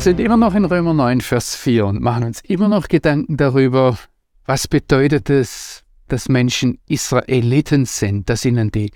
Wir 0.00 0.04
sind 0.04 0.20
immer 0.20 0.38
noch 0.38 0.54
in 0.54 0.64
Römer 0.64 0.94
9, 0.94 1.20
Vers 1.20 1.54
4 1.56 1.84
und 1.84 2.00
machen 2.00 2.24
uns 2.24 2.40
immer 2.40 2.68
noch 2.68 2.88
Gedanken 2.88 3.36
darüber, 3.36 3.98
was 4.46 4.66
bedeutet 4.66 5.28
es, 5.28 5.84
dass 6.08 6.30
Menschen 6.30 6.78
Israeliten 6.86 7.84
sind, 7.84 8.30
dass 8.30 8.46
ihnen 8.46 8.70
die 8.70 8.92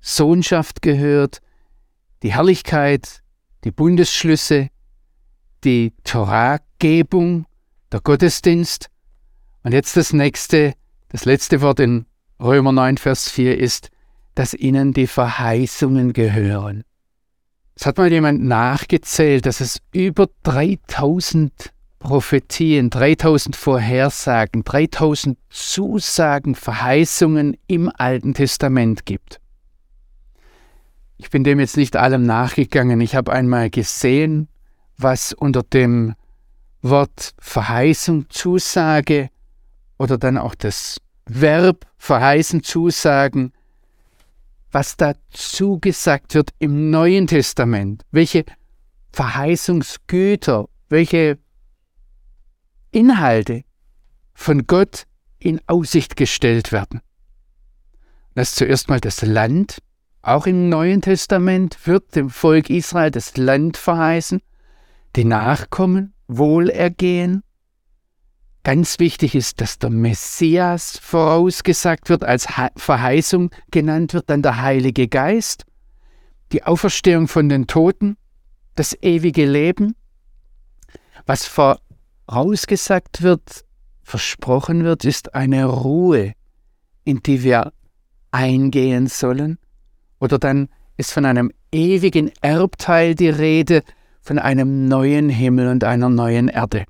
Sohnschaft 0.00 0.82
gehört, 0.82 1.40
die 2.24 2.34
Herrlichkeit, 2.34 3.22
die 3.62 3.70
Bundesschlüsse, 3.70 4.70
die 5.62 5.92
Torahgebung, 6.02 7.46
der 7.92 8.00
Gottesdienst. 8.00 8.90
Und 9.62 9.70
jetzt 9.70 9.96
das 9.96 10.12
nächste, 10.12 10.74
das 11.10 11.26
letzte 11.26 11.60
Wort 11.60 11.78
in 11.78 12.06
Römer 12.40 12.72
9, 12.72 12.96
Vers 12.96 13.30
4 13.30 13.56
ist, 13.56 13.90
dass 14.34 14.52
ihnen 14.54 14.94
die 14.94 15.06
Verheißungen 15.06 16.12
gehören. 16.12 16.82
Es 17.80 17.86
hat 17.86 17.96
mal 17.96 18.12
jemand 18.12 18.44
nachgezählt, 18.44 19.46
dass 19.46 19.62
es 19.62 19.80
über 19.90 20.28
3000 20.42 21.72
Prophetien, 21.98 22.90
3000 22.90 23.56
Vorhersagen, 23.56 24.64
3000 24.64 25.38
Zusagen, 25.48 26.54
Verheißungen 26.54 27.56
im 27.68 27.90
Alten 27.96 28.34
Testament 28.34 29.06
gibt. 29.06 29.40
Ich 31.16 31.30
bin 31.30 31.42
dem 31.42 31.58
jetzt 31.58 31.78
nicht 31.78 31.96
allem 31.96 32.26
nachgegangen. 32.26 33.00
Ich 33.00 33.14
habe 33.14 33.32
einmal 33.32 33.70
gesehen, 33.70 34.48
was 34.98 35.32
unter 35.32 35.62
dem 35.62 36.14
Wort 36.82 37.32
Verheißung, 37.38 38.28
Zusage 38.28 39.30
oder 39.96 40.18
dann 40.18 40.36
auch 40.36 40.54
das 40.54 41.00
Verb 41.24 41.86
verheißen, 41.96 42.62
zusagen 42.62 43.54
was 44.72 44.96
dazu 44.96 45.78
gesagt 45.80 46.34
wird 46.34 46.50
im 46.58 46.90
Neuen 46.90 47.26
Testament, 47.26 48.04
welche 48.10 48.44
Verheißungsgüter, 49.12 50.68
welche 50.88 51.38
Inhalte 52.92 53.64
von 54.34 54.66
Gott 54.66 55.06
in 55.38 55.60
Aussicht 55.66 56.16
gestellt 56.16 56.72
werden. 56.72 57.00
Das 58.34 58.50
ist 58.50 58.56
zuerst 58.56 58.88
mal 58.88 59.00
das 59.00 59.22
Land. 59.22 59.78
Auch 60.22 60.46
im 60.46 60.68
Neuen 60.68 61.02
Testament 61.02 61.86
wird 61.86 62.14
dem 62.14 62.30
Volk 62.30 62.70
Israel 62.70 63.10
das 63.10 63.36
Land 63.36 63.76
verheißen, 63.76 64.40
die 65.16 65.24
Nachkommen, 65.24 66.14
Wohlergehen, 66.28 67.42
Ganz 68.62 68.98
wichtig 68.98 69.34
ist, 69.34 69.60
dass 69.60 69.78
der 69.78 69.88
Messias 69.88 70.98
vorausgesagt 70.98 72.10
wird, 72.10 72.24
als 72.24 72.46
Verheißung 72.76 73.50
genannt 73.70 74.12
wird, 74.12 74.28
dann 74.28 74.42
der 74.42 74.60
Heilige 74.60 75.08
Geist, 75.08 75.64
die 76.52 76.64
Auferstehung 76.64 77.26
von 77.26 77.48
den 77.48 77.66
Toten, 77.66 78.18
das 78.74 78.94
ewige 79.02 79.46
Leben. 79.46 79.94
Was 81.24 81.46
vorausgesagt 81.46 83.22
wird, 83.22 83.64
versprochen 84.02 84.84
wird, 84.84 85.04
ist 85.04 85.34
eine 85.34 85.64
Ruhe, 85.64 86.34
in 87.04 87.22
die 87.22 87.42
wir 87.42 87.72
eingehen 88.30 89.06
sollen. 89.06 89.58
Oder 90.18 90.38
dann 90.38 90.68
ist 90.98 91.12
von 91.12 91.24
einem 91.24 91.50
ewigen 91.72 92.30
Erbteil 92.42 93.14
die 93.14 93.30
Rede, 93.30 93.82
von 94.20 94.38
einem 94.38 94.86
neuen 94.86 95.30
Himmel 95.30 95.68
und 95.68 95.82
einer 95.82 96.10
neuen 96.10 96.48
Erde. 96.48 96.84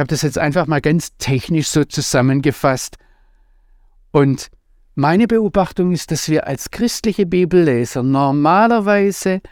Ich 0.00 0.02
habe 0.02 0.08
das 0.08 0.22
jetzt 0.22 0.38
einfach 0.38 0.66
mal 0.66 0.80
ganz 0.80 1.14
technisch 1.18 1.68
so 1.68 1.84
zusammengefasst. 1.84 2.96
Und 4.12 4.48
meine 4.94 5.26
Beobachtung 5.26 5.92
ist, 5.92 6.10
dass 6.10 6.30
wir 6.30 6.46
als 6.46 6.70
christliche 6.70 7.26
Bibelleser 7.26 8.02
normalerweise 8.02 9.42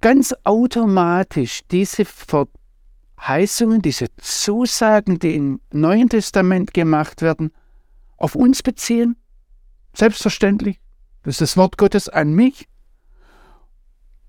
ganz 0.00 0.34
automatisch 0.42 1.60
diese 1.70 2.04
Verheißungen, 2.04 3.80
diese 3.80 4.06
Zusagen, 4.16 5.20
die 5.20 5.36
im 5.36 5.60
Neuen 5.72 6.08
Testament 6.08 6.74
gemacht 6.74 7.22
werden, 7.22 7.52
auf 8.16 8.34
uns 8.34 8.64
beziehen. 8.64 9.14
Selbstverständlich. 9.94 10.80
Das 11.22 11.34
ist 11.34 11.42
das 11.42 11.56
Wort 11.56 11.78
Gottes 11.78 12.08
an 12.08 12.32
mich. 12.32 12.66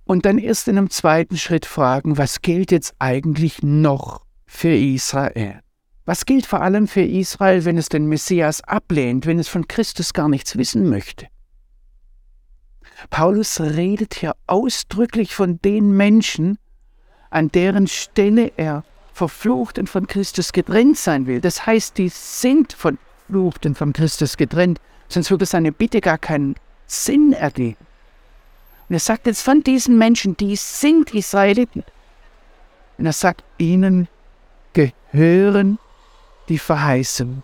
Und 0.03 0.28
dann 0.28 0.38
erst 0.38 0.68
in 0.68 0.78
einem 0.78 0.92
zweiten 0.92 1.38
Schritt 1.38 1.66
fragen, 1.66 2.19
was 2.19 2.44
gilt 2.44 2.72
jetzt 2.72 2.94
eigentlich 3.00 3.64
noch 3.64 4.29
für 4.50 4.76
Israel. 4.76 5.62
Was 6.06 6.26
gilt 6.26 6.48
vor 6.48 6.62
allem 6.62 6.88
für 6.88 7.04
Israel, 7.04 7.64
wenn 7.66 7.78
es 7.78 7.88
den 7.88 8.08
Messias 8.08 8.62
ablehnt, 8.62 9.28
wenn 9.28 9.38
es 9.38 9.48
von 9.48 9.68
Christus 9.68 10.12
gar 10.12 10.28
nichts 10.28 10.58
wissen 10.58 10.90
möchte? 10.90 11.28
Paulus 13.12 13.62
redet 13.62 14.16
hier 14.16 14.36
ausdrücklich 14.48 15.36
von 15.36 15.62
den 15.62 15.92
Menschen, 15.92 16.58
an 17.30 17.50
deren 17.50 17.88
Stelle 17.88 18.52
er 18.58 18.84
verflucht 19.14 19.78
und 19.78 19.88
von 19.88 20.08
Christus 20.08 20.52
getrennt 20.52 20.98
sein 20.98 21.28
will. 21.28 21.42
Das 21.42 21.66
heißt, 21.66 21.98
die 21.98 22.10
sind 22.10 22.74
verflucht 22.74 23.68
und 23.68 23.78
von 23.78 23.94
Christus 23.94 24.36
getrennt, 24.36 24.81
sonst 25.08 25.30
würde 25.30 25.46
seine 25.46 25.72
Bitte 25.72 26.02
gar 26.02 26.18
keinen 26.18 26.56
Sinn 26.88 27.34
ergeben. 27.34 27.86
Und 28.90 28.96
er 28.96 29.00
sagt 29.00 29.28
jetzt 29.28 29.44
von 29.44 29.62
diesen 29.62 29.98
Menschen, 30.00 30.36
die 30.36 30.56
sind 30.56 31.14
Israeliten. 31.14 31.84
Und 32.98 33.06
er 33.06 33.14
sagt 33.14 33.44
ihnen, 33.60 34.10
gehören 34.74 35.80
die 36.47 36.59
Verheißungen. 36.59 37.44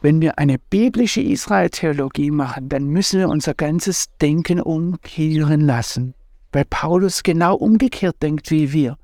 Wenn 0.00 0.20
wir 0.20 0.38
eine 0.38 0.58
biblische 0.58 1.20
Israel-Theologie 1.20 2.30
machen, 2.30 2.68
dann 2.68 2.86
müssen 2.86 3.18
wir 3.18 3.28
unser 3.28 3.54
ganzes 3.54 4.06
Denken 4.20 4.60
umkehren 4.60 5.60
lassen, 5.60 6.14
weil 6.52 6.64
Paulus 6.64 7.24
genau 7.24 7.56
umgekehrt 7.56 8.22
denkt 8.22 8.50
wie 8.50 8.72
wir. 8.72 8.96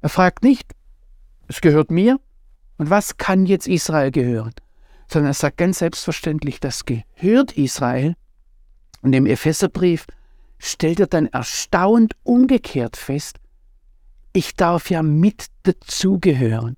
Er 0.00 0.08
fragt 0.08 0.42
nicht, 0.42 0.72
es 1.48 1.60
gehört 1.60 1.90
mir 1.90 2.18
und 2.78 2.88
was 2.88 3.18
kann 3.18 3.44
jetzt 3.44 3.66
Israel 3.66 4.10
gehören, 4.10 4.54
sondern 5.10 5.30
er 5.30 5.34
sagt 5.34 5.58
ganz 5.58 5.80
selbstverständlich, 5.80 6.60
das 6.60 6.84
gehört 6.86 7.52
Israel. 7.52 8.14
Und 9.02 9.12
im 9.12 9.26
Epheserbrief 9.26 10.06
stellt 10.58 11.00
er 11.00 11.06
dann 11.06 11.26
erstaunt 11.26 12.14
umgekehrt 12.22 12.96
fest, 12.96 13.38
ich 14.32 14.54
darf 14.54 14.90
ja 14.90 15.02
mit 15.02 15.46
dazugehören. 15.62 16.76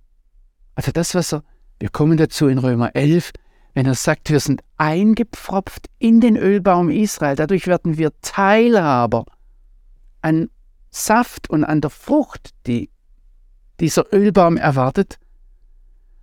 Also 0.75 0.93
das, 0.93 1.15
was 1.15 1.33
er, 1.33 1.43
wir 1.79 1.89
kommen 1.89 2.17
dazu 2.17 2.49
in 2.49 2.59
Römer 2.59 2.95
11, 2.95 3.33
wenn 3.75 3.87
er 3.87 3.95
sagt, 3.95 4.31
wir 4.31 4.41
sind 4.41 4.63
eingepfropft 4.77 5.87
in 5.99 6.21
den 6.21 6.37
Ölbaum 6.37 6.91
Israel, 6.91 7.37
dadurch 7.37 7.67
werden 7.67 7.99
wir 7.99 8.13
Teilhaber 8.23 9.25
an 10.23 10.51
Saft 10.91 11.49
und 11.51 11.65
an 11.65 11.81
der 11.81 11.91
Frucht, 11.91 12.51
die 12.67 12.91
dieser 13.79 14.13
Ölbaum 14.13 14.57
erwartet. 14.57 15.19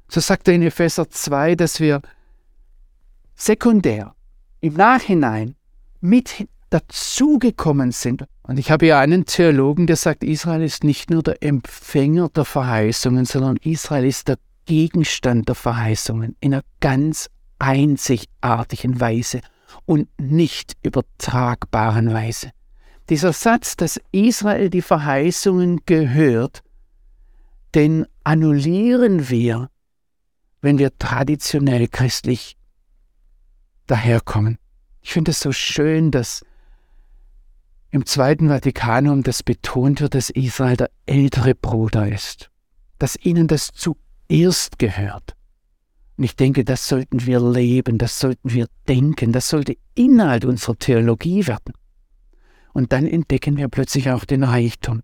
So 0.10 0.20
sagt 0.20 0.48
er 0.48 0.56
in 0.56 0.62
Epheser 0.62 1.10
2, 1.10 1.56
dass 1.56 1.80
wir 1.80 2.02
sekundär 3.36 4.16
im 4.60 4.74
Nachhinein 4.74 5.56
mit 6.02 6.48
dazugekommen 6.70 7.92
sind. 7.92 8.26
Und 8.44 8.60
ich 8.60 8.72
habe 8.72 8.88
ja 8.88 9.00
einen 9.00 9.26
Theologen, 9.26 9.88
der 9.88 9.96
sagt, 9.96 10.24
Israel 10.24 10.64
ist 10.64 10.84
nicht 10.84 11.10
nur 11.10 11.24
der 11.24 11.42
Empfänger 11.44 12.30
der 12.30 12.46
Verheißungen, 12.46 13.26
sondern 13.26 13.58
Israel 13.58 14.06
ist 14.06 14.28
der 14.28 14.38
Gegenstand 14.66 15.48
der 15.48 15.56
Verheißungen 15.56 16.36
in 16.40 16.54
einer 16.54 16.64
ganz 16.80 17.30
einzigartigen 17.60 19.00
Weise 19.00 19.42
und 19.86 20.08
nicht 20.20 20.76
übertragbaren 20.84 22.14
Weise. 22.14 22.52
Dieser 23.10 23.32
Satz, 23.32 23.78
dass 23.78 24.00
Israel 24.12 24.70
die 24.70 24.82
Verheißungen 24.82 25.82
gehört, 25.86 26.62
den 27.74 28.06
annullieren 28.24 29.30
wir, 29.30 29.70
wenn 30.62 30.78
wir 30.78 30.98
traditionell 30.98 31.88
christlich 31.88 32.58
daherkommen. 33.88 34.58
Ich 35.02 35.14
finde 35.14 35.32
es 35.32 35.40
so 35.40 35.54
schön, 35.54 36.12
dass 36.12 36.44
im 37.98 38.06
Zweiten 38.06 38.50
Vatikanum 38.50 39.24
das 39.24 39.42
betont 39.42 40.02
wird, 40.02 40.14
dass 40.14 40.30
Israel 40.30 40.78
der 40.78 40.92
ältere 41.08 41.56
Bruder 41.56 42.08
ist, 42.08 42.52
dass 43.00 43.16
ihnen 43.16 43.48
das 43.48 43.72
zuerst 43.74 44.78
gehört. 44.78 45.36
Und 46.16 46.24
ich 46.24 46.36
denke, 46.36 46.64
das 46.64 46.88
sollten 46.88 47.26
wir 47.26 47.40
leben, 47.40 47.98
das 47.98 48.20
sollten 48.20 48.54
wir 48.54 48.68
denken, 48.88 49.32
das 49.32 49.50
sollte 49.50 49.78
Inhalt 49.96 50.46
unserer 50.46 50.78
Theologie 50.78 51.48
werden. 51.48 51.74
Und 52.72 52.94
dann 52.94 53.08
entdecken 53.08 53.58
wir 53.58 53.68
plötzlich 53.68 54.12
auch 54.12 54.26
den 54.26 54.44
Reichtum. 54.44 55.02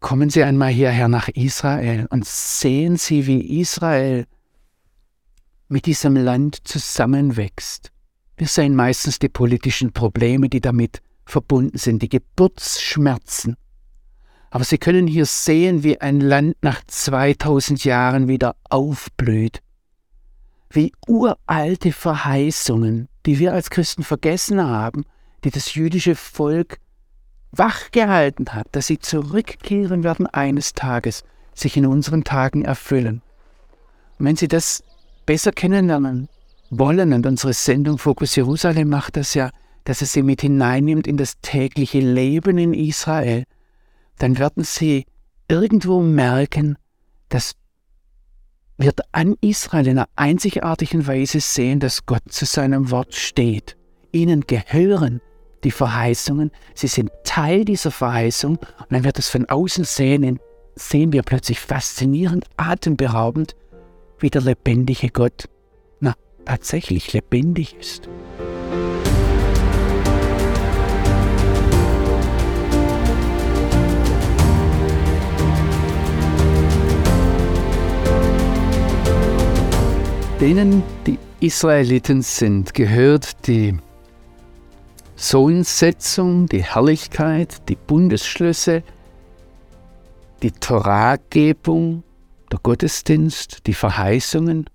Kommen 0.00 0.30
Sie 0.30 0.42
einmal 0.42 0.72
hierher 0.72 1.06
nach 1.06 1.28
Israel 1.28 2.08
und 2.10 2.24
sehen 2.24 2.96
Sie, 2.96 3.28
wie 3.28 3.60
Israel 3.60 4.26
mit 5.68 5.86
diesem 5.86 6.16
Land 6.16 6.66
zusammenwächst. 6.66 7.92
Wir 8.36 8.48
sehen 8.48 8.74
meistens 8.74 9.20
die 9.20 9.28
politischen 9.28 9.92
Probleme, 9.92 10.48
die 10.48 10.60
damit 10.60 11.00
verbunden 11.28 11.78
sind, 11.78 12.02
die 12.02 12.08
Geburtsschmerzen. 12.08 13.56
Aber 14.50 14.64
Sie 14.64 14.78
können 14.78 15.06
hier 15.06 15.26
sehen, 15.26 15.82
wie 15.82 16.00
ein 16.00 16.20
Land 16.20 16.56
nach 16.62 16.82
2000 16.86 17.84
Jahren 17.84 18.28
wieder 18.28 18.56
aufblüht. 18.70 19.60
Wie 20.70 20.92
uralte 21.06 21.92
Verheißungen, 21.92 23.08
die 23.26 23.38
wir 23.38 23.52
als 23.52 23.70
Christen 23.70 24.04
vergessen 24.04 24.62
haben, 24.62 25.04
die 25.44 25.50
das 25.50 25.74
jüdische 25.74 26.14
Volk 26.14 26.78
wachgehalten 27.52 28.54
hat, 28.54 28.66
dass 28.72 28.86
sie 28.86 28.98
zurückkehren 28.98 30.04
werden 30.04 30.26
eines 30.26 30.72
Tages, 30.72 31.24
sich 31.54 31.76
in 31.76 31.86
unseren 31.86 32.24
Tagen 32.24 32.64
erfüllen. 32.64 33.22
Und 34.18 34.26
wenn 34.26 34.36
Sie 34.36 34.48
das 34.48 34.82
besser 35.26 35.52
kennenlernen 35.52 36.28
wollen, 36.70 37.12
und 37.12 37.26
unsere 37.26 37.52
Sendung 37.52 37.98
Fokus 37.98 38.36
Jerusalem 38.36 38.88
macht 38.88 39.16
das 39.16 39.34
ja, 39.34 39.50
dass 39.84 40.02
es 40.02 40.12
Sie 40.12 40.22
mit 40.22 40.42
hineinnimmt 40.42 41.06
in 41.06 41.16
das 41.16 41.40
tägliche 41.40 42.00
Leben 42.00 42.58
in 42.58 42.74
Israel, 42.74 43.44
dann 44.18 44.38
werden 44.38 44.64
Sie 44.64 45.06
irgendwo 45.48 46.00
merken, 46.00 46.76
dass 47.28 47.54
wird 48.78 49.00
an 49.12 49.34
Israel 49.40 49.88
in 49.88 49.98
einer 49.98 50.08
einzigartigen 50.16 51.06
Weise 51.06 51.40
sehen, 51.40 51.80
dass 51.80 52.06
Gott 52.06 52.22
zu 52.28 52.44
seinem 52.46 52.90
Wort 52.90 53.14
steht. 53.14 53.76
Ihnen 54.12 54.42
gehören 54.42 55.20
die 55.64 55.72
Verheißungen, 55.72 56.52
sie 56.74 56.86
sind 56.86 57.10
Teil 57.24 57.64
dieser 57.64 57.90
Verheißung 57.90 58.56
und 58.56 58.86
dann 58.90 59.02
wird 59.04 59.18
es 59.18 59.28
von 59.28 59.46
außen 59.46 59.84
sehen, 59.84 60.38
sehen 60.76 61.12
wir 61.12 61.22
plötzlich 61.22 61.58
faszinierend, 61.58 62.46
atemberaubend, 62.56 63.56
wie 64.20 64.30
der 64.30 64.42
lebendige 64.42 65.08
Gott, 65.08 65.48
na, 65.98 66.14
tatsächlich 66.44 67.12
lebendig 67.12 67.74
ist. 67.74 68.08
Denen 80.40 80.84
die 81.04 81.18
Israeliten 81.40 82.22
sind, 82.22 82.72
gehört 82.72 83.48
die 83.48 83.76
Sohnsetzung, 85.16 86.46
die 86.46 86.62
Herrlichkeit, 86.62 87.68
die 87.68 87.74
Bundesschlüsse, 87.74 88.84
die 90.44 90.52
Toragebung, 90.52 92.04
der 92.52 92.60
Gottesdienst, 92.62 93.66
die 93.66 93.74
Verheißungen. 93.74 94.70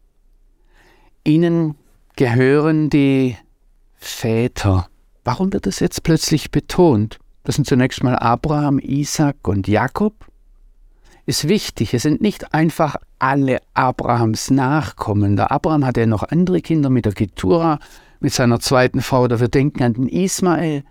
Ihnen 1.23 1.75
gehören 2.17 2.89
die 2.89 3.37
Väter. 3.95 4.89
Warum 5.23 5.53
wird 5.53 5.65
das 5.65 5.79
jetzt 5.79 6.03
plötzlich 6.03 6.51
betont? 6.51 7.19
Das 7.45 7.55
sind 7.55 7.67
zunächst 7.67 8.03
mal 8.03 8.17
Abraham, 8.17 8.79
Isaac 8.79 9.47
und 9.47 9.69
Jakob. 9.69 10.13
Ist 11.25 11.47
wichtig, 11.47 11.93
es 11.93 12.03
sind 12.03 12.21
nicht 12.21 12.53
einfach 12.53 12.97
alle 13.17 13.61
Abrahams 13.73 14.51
Nachkommen. 14.51 15.37
Der 15.37 15.51
Abraham 15.51 15.85
hatte 15.85 16.01
ja 16.01 16.05
noch 16.05 16.23
andere 16.23 16.61
Kinder 16.61 16.89
mit 16.89 17.05
der 17.05 17.13
Ketura, 17.13 17.79
mit 18.19 18.33
seiner 18.33 18.59
zweiten 18.59 19.01
Frau, 19.01 19.23
oder 19.23 19.39
wir 19.39 19.47
denken 19.47 19.83
an 19.83 19.93
den 19.93 20.09
Ismael. 20.09 20.83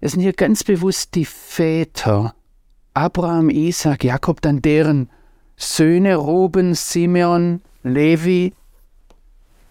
Es 0.00 0.12
sind 0.12 0.20
hier 0.20 0.32
ganz 0.32 0.64
bewusst 0.64 1.14
die 1.14 1.24
Väter, 1.24 2.34
Abraham, 2.94 3.50
Isaac, 3.50 4.02
Jakob, 4.02 4.40
dann 4.42 4.62
deren 4.62 5.10
Söhne 5.56 6.16
Ruben, 6.16 6.74
Simeon, 6.74 7.60
Levi, 7.84 8.52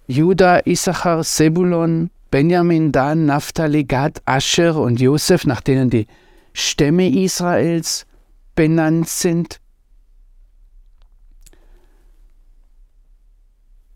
Judah, 0.08 0.66
Issachar, 0.66 1.26
Sebulon, 1.26 2.10
Benjamin, 2.32 2.94
Dan, 2.94 3.26
Naphtali, 3.26 3.84
Gad, 3.84 4.22
Ascher 4.26 4.78
und 4.78 5.02
Josef, 5.02 5.46
nach 5.46 5.60
denen 5.60 5.90
die 5.90 6.08
Stämme 6.54 7.10
Israels 7.10 8.06
benannt 8.56 9.10
sind. 9.10 9.60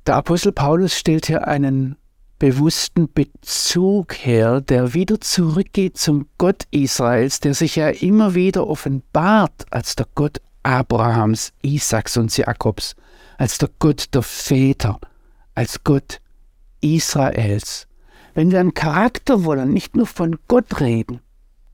Der 0.07 0.15
Apostel 0.15 0.51
Paulus 0.51 0.98
stellt 0.98 1.27
hier 1.27 1.48
einen 1.48 1.95
bewussten 2.39 3.07
Bezug 3.13 4.15
her, 4.15 4.59
der 4.59 4.95
wieder 4.95 5.21
zurückgeht 5.21 5.95
zum 5.95 6.27
Gott 6.39 6.63
Israels, 6.71 7.39
der 7.39 7.53
sich 7.53 7.75
ja 7.75 7.89
immer 7.89 8.33
wieder 8.33 8.65
offenbart 8.65 9.68
als 9.69 9.95
der 9.95 10.07
Gott 10.15 10.42
Abrahams, 10.63 11.53
Isaaks 11.62 12.18
und 12.18 12.36
Jakobs, 12.36 12.95
als 13.38 13.59
der 13.59 13.69
Gott 13.77 14.06
der 14.15 14.24
Väter, 14.24 15.00
als 15.53 15.83
Gott 15.83 16.19
Israels. 16.81 17.88
Wenn 18.33 18.50
wir 18.50 18.59
einen 18.59 18.74
Charakter 18.74 19.44
wollen, 19.44 19.71
nicht 19.71 19.95
nur 19.95 20.07
von 20.07 20.39
Gott 20.47 20.80
reden. 20.80 21.19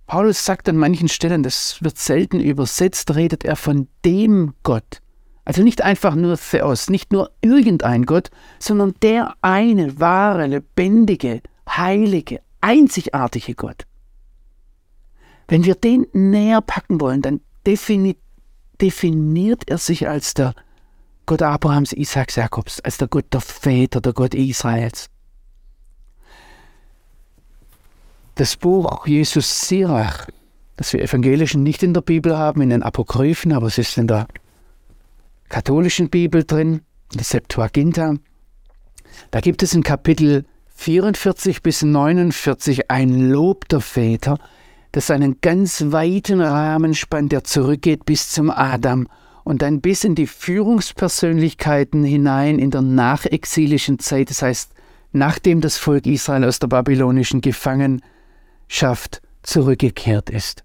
Paulus 0.06 0.44
sagt 0.44 0.68
an 0.68 0.76
manchen 0.76 1.08
Stellen, 1.08 1.44
das 1.44 1.82
wird 1.82 1.98
selten 1.98 2.42
übersetzt, 2.42 3.16
redet 3.16 3.46
er 3.46 3.56
von 3.56 3.88
dem 4.04 4.54
Gott. 4.64 5.02
Also 5.48 5.64
nicht 5.64 5.82
einfach 5.82 6.14
nur 6.14 6.38
Theos, 6.38 6.90
nicht 6.90 7.14
nur 7.14 7.32
irgendein 7.42 8.06
Gott, 8.06 8.32
sondern 8.60 8.96
der 9.02 9.34
eine 9.42 9.98
wahre, 9.98 10.46
lebendige, 10.46 11.42
heilige, 11.70 12.42
einzigartige 12.60 13.56
Gott. 13.56 13.86
Wenn 15.48 15.64
wir 15.64 15.76
den 15.76 16.06
näher 16.12 16.60
packen 16.60 17.00
wollen, 17.00 17.22
dann 17.22 17.40
definitiv 17.66 18.22
definiert 18.82 19.64
er 19.70 19.78
sich 19.78 20.10
als 20.10 20.34
der 20.34 20.54
Gott 21.26 21.42
Abrahams, 21.42 21.94
Isaaks, 21.94 22.36
Jakobs, 22.36 22.82
als 22.82 22.98
der 22.98 23.08
Gott 23.08 23.26
der 23.32 23.40
Väter, 23.40 24.02
der 24.02 24.12
Gott 24.12 24.34
Israels. 24.34 25.10
Das 28.36 28.58
Buch 28.58 29.08
Jesus 29.08 29.62
Sirach, 29.62 30.28
das 30.76 30.92
wir 30.92 31.02
Evangelischen 31.02 31.64
nicht 31.64 31.84
in 31.84 31.94
der 31.94 32.02
Bibel 32.02 32.38
haben, 32.38 32.60
in 32.60 32.70
den 32.70 32.84
Apokryphen, 32.84 33.54
aber 33.54 33.68
es 33.68 33.78
ist 33.78 33.98
in 33.98 34.08
der 34.08 34.28
katholischen 35.50 36.10
Bibel 36.10 36.44
drin, 36.44 36.82
in 37.12 37.18
der 37.18 37.24
Septuaginta. 37.24 38.16
Da 39.32 39.40
gibt 39.40 39.64
es 39.64 39.74
in 39.74 39.84
Kapitel 39.84 40.46
44 40.76 41.64
bis 41.64 41.82
49 41.82 42.92
ein 42.92 43.30
Lob 43.30 43.68
der 43.70 43.82
Väter, 43.82 44.38
das 44.92 45.10
einen 45.12 45.42
ganz 45.42 45.86
weiten 45.88 46.42
Rahmen 46.42 46.94
spannt, 46.94 47.32
der 47.32 47.44
zurückgeht 47.44 48.06
bis 48.06 48.30
zum 48.32 48.50
Adam 48.50 49.08
und 49.44 49.62
dann 49.62 49.82
bis 49.82 50.04
in 50.04 50.16
die 50.16 50.28
Führungspersönlichkeiten 50.28 52.04
hinein 52.04 52.60
in 52.60 52.70
der 52.70 52.82
nachexilischen 52.82 54.00
Zeit, 54.00 54.30
das 54.30 54.42
heißt, 54.42 54.74
nachdem 55.14 55.62
das 55.62 55.78
Volk 55.78 56.06
Israel 56.06 56.44
aus 56.44 56.60
der 56.60 56.68
babylonischen 56.68 57.42
Gefangenschaft 57.42 59.22
zurückgekehrt 59.44 60.30
ist. 60.30 60.64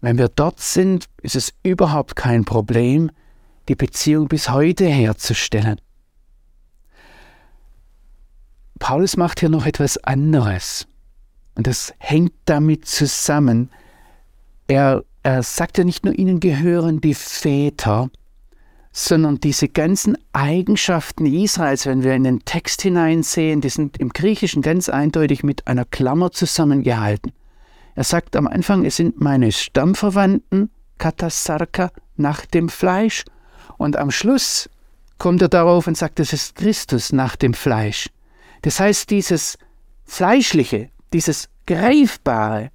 Wenn 0.00 0.18
wir 0.18 0.28
dort 0.28 0.60
sind, 0.60 1.06
ist 1.22 1.36
es 1.36 1.54
überhaupt 1.62 2.16
kein 2.16 2.44
Problem, 2.44 3.10
die 3.68 3.74
Beziehung 3.74 4.28
bis 4.28 4.50
heute 4.50 4.86
herzustellen. 4.86 5.80
Paulus 8.78 9.16
macht 9.16 9.40
hier 9.40 9.48
noch 9.48 9.66
etwas 9.66 9.98
anderes. 9.98 10.86
Und 11.54 11.66
das 11.66 11.94
hängt 11.98 12.32
damit 12.44 12.86
zusammen. 12.86 13.70
Er, 14.66 15.04
er 15.22 15.42
sagt 15.42 15.78
ja 15.78 15.84
nicht 15.84 16.04
nur, 16.04 16.18
ihnen 16.18 16.40
gehören 16.40 17.00
die 17.00 17.14
Väter, 17.14 18.10
sondern 18.92 19.40
diese 19.40 19.68
ganzen 19.68 20.16
Eigenschaften 20.32 21.26
Israels, 21.26 21.86
wenn 21.86 22.02
wir 22.02 22.14
in 22.14 22.24
den 22.24 22.44
Text 22.44 22.82
hineinsehen, 22.82 23.60
die 23.60 23.68
sind 23.68 23.98
im 23.98 24.10
Griechischen 24.10 24.62
ganz 24.62 24.88
eindeutig 24.88 25.42
mit 25.42 25.66
einer 25.66 25.84
Klammer 25.84 26.30
zusammengehalten. 26.30 27.32
Er 27.96 28.04
sagt 28.04 28.36
am 28.36 28.46
Anfang, 28.46 28.84
es 28.84 28.96
sind 28.96 29.20
meine 29.20 29.52
Stammverwandten, 29.52 30.70
Katasarka, 30.98 31.90
nach 32.16 32.46
dem 32.46 32.68
Fleisch. 32.68 33.24
Und 33.76 33.96
am 33.96 34.10
Schluss 34.10 34.68
kommt 35.18 35.42
er 35.42 35.48
darauf 35.48 35.86
und 35.86 35.96
sagt, 35.96 36.20
es 36.20 36.32
ist 36.32 36.56
Christus 36.56 37.12
nach 37.12 37.36
dem 37.36 37.54
Fleisch. 37.54 38.08
Das 38.62 38.80
heißt, 38.80 39.10
dieses 39.10 39.58
Fleischliche, 40.04 40.90
dieses 41.12 41.48
Greifbare, 41.66 42.70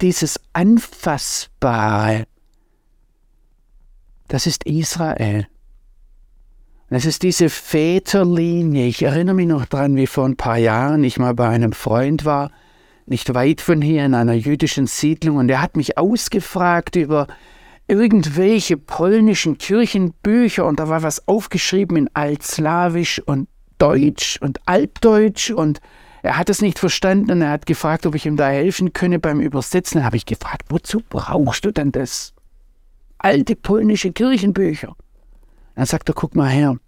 dieses 0.00 0.40
Anfassbare, 0.52 2.26
das 4.28 4.46
ist 4.46 4.64
Israel. 4.64 5.46
Das 6.88 7.06
ist 7.06 7.22
diese 7.22 7.48
Väterlinie. 7.48 8.86
Ich 8.86 9.02
erinnere 9.02 9.34
mich 9.34 9.46
noch 9.46 9.64
daran, 9.64 9.96
wie 9.96 10.06
vor 10.06 10.26
ein 10.26 10.36
paar 10.36 10.58
Jahren 10.58 11.04
ich 11.04 11.18
mal 11.18 11.34
bei 11.34 11.48
einem 11.48 11.72
Freund 11.72 12.26
war, 12.26 12.50
nicht 13.06 13.34
weit 13.34 13.60
von 13.60 13.80
hier 13.80 14.04
in 14.04 14.14
einer 14.14 14.34
jüdischen 14.34 14.86
Siedlung, 14.86 15.36
und 15.36 15.48
er 15.48 15.62
hat 15.62 15.76
mich 15.76 15.98
ausgefragt 15.98 16.96
über 16.96 17.26
irgendwelche 17.92 18.78
polnischen 18.78 19.58
Kirchenbücher 19.58 20.64
und 20.64 20.80
da 20.80 20.88
war 20.88 21.02
was 21.02 21.28
aufgeschrieben 21.28 21.98
in 21.98 22.10
Altslawisch 22.14 23.20
und 23.26 23.48
Deutsch 23.76 24.38
und 24.40 24.66
Altdeutsch 24.66 25.50
und 25.50 25.78
er 26.22 26.38
hat 26.38 26.48
es 26.48 26.62
nicht 26.62 26.78
verstanden 26.78 27.32
und 27.32 27.42
er 27.42 27.50
hat 27.50 27.66
gefragt, 27.66 28.06
ob 28.06 28.14
ich 28.14 28.24
ihm 28.24 28.38
da 28.38 28.48
helfen 28.48 28.94
könne 28.94 29.18
beim 29.18 29.40
Übersetzen. 29.40 29.98
Dann 29.98 30.06
habe 30.06 30.16
ich 30.16 30.24
gefragt, 30.24 30.62
wozu 30.70 31.02
brauchst 31.06 31.66
du 31.66 31.70
denn 31.70 31.92
das? 31.92 32.32
Alte 33.18 33.56
polnische 33.56 34.10
Kirchenbücher. 34.10 34.96
Dann 35.74 35.84
sagt 35.84 36.08
er, 36.08 36.14
guck 36.14 36.34
mal 36.34 36.48
her. 36.48 36.78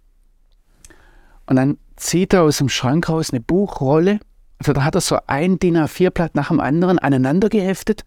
Und 1.45 1.55
dann 1.55 1.77
zieht 1.97 2.33
er 2.33 2.41
aus 2.41 2.57
dem 2.57 2.69
Schrank 2.69 3.09
raus 3.09 3.29
eine 3.31 3.41
Buchrolle. 3.41 4.19
Also 4.57 4.73
da 4.73 4.83
hat 4.83 4.95
er 4.95 5.01
so 5.01 5.19
ein 5.27 5.59
DIN 5.59 5.77
A4-Blatt 5.77 6.33
nach 6.33 6.47
dem 6.47 6.59
anderen 6.59 6.97
aneinander 6.97 7.49
geheftet. 7.49 8.05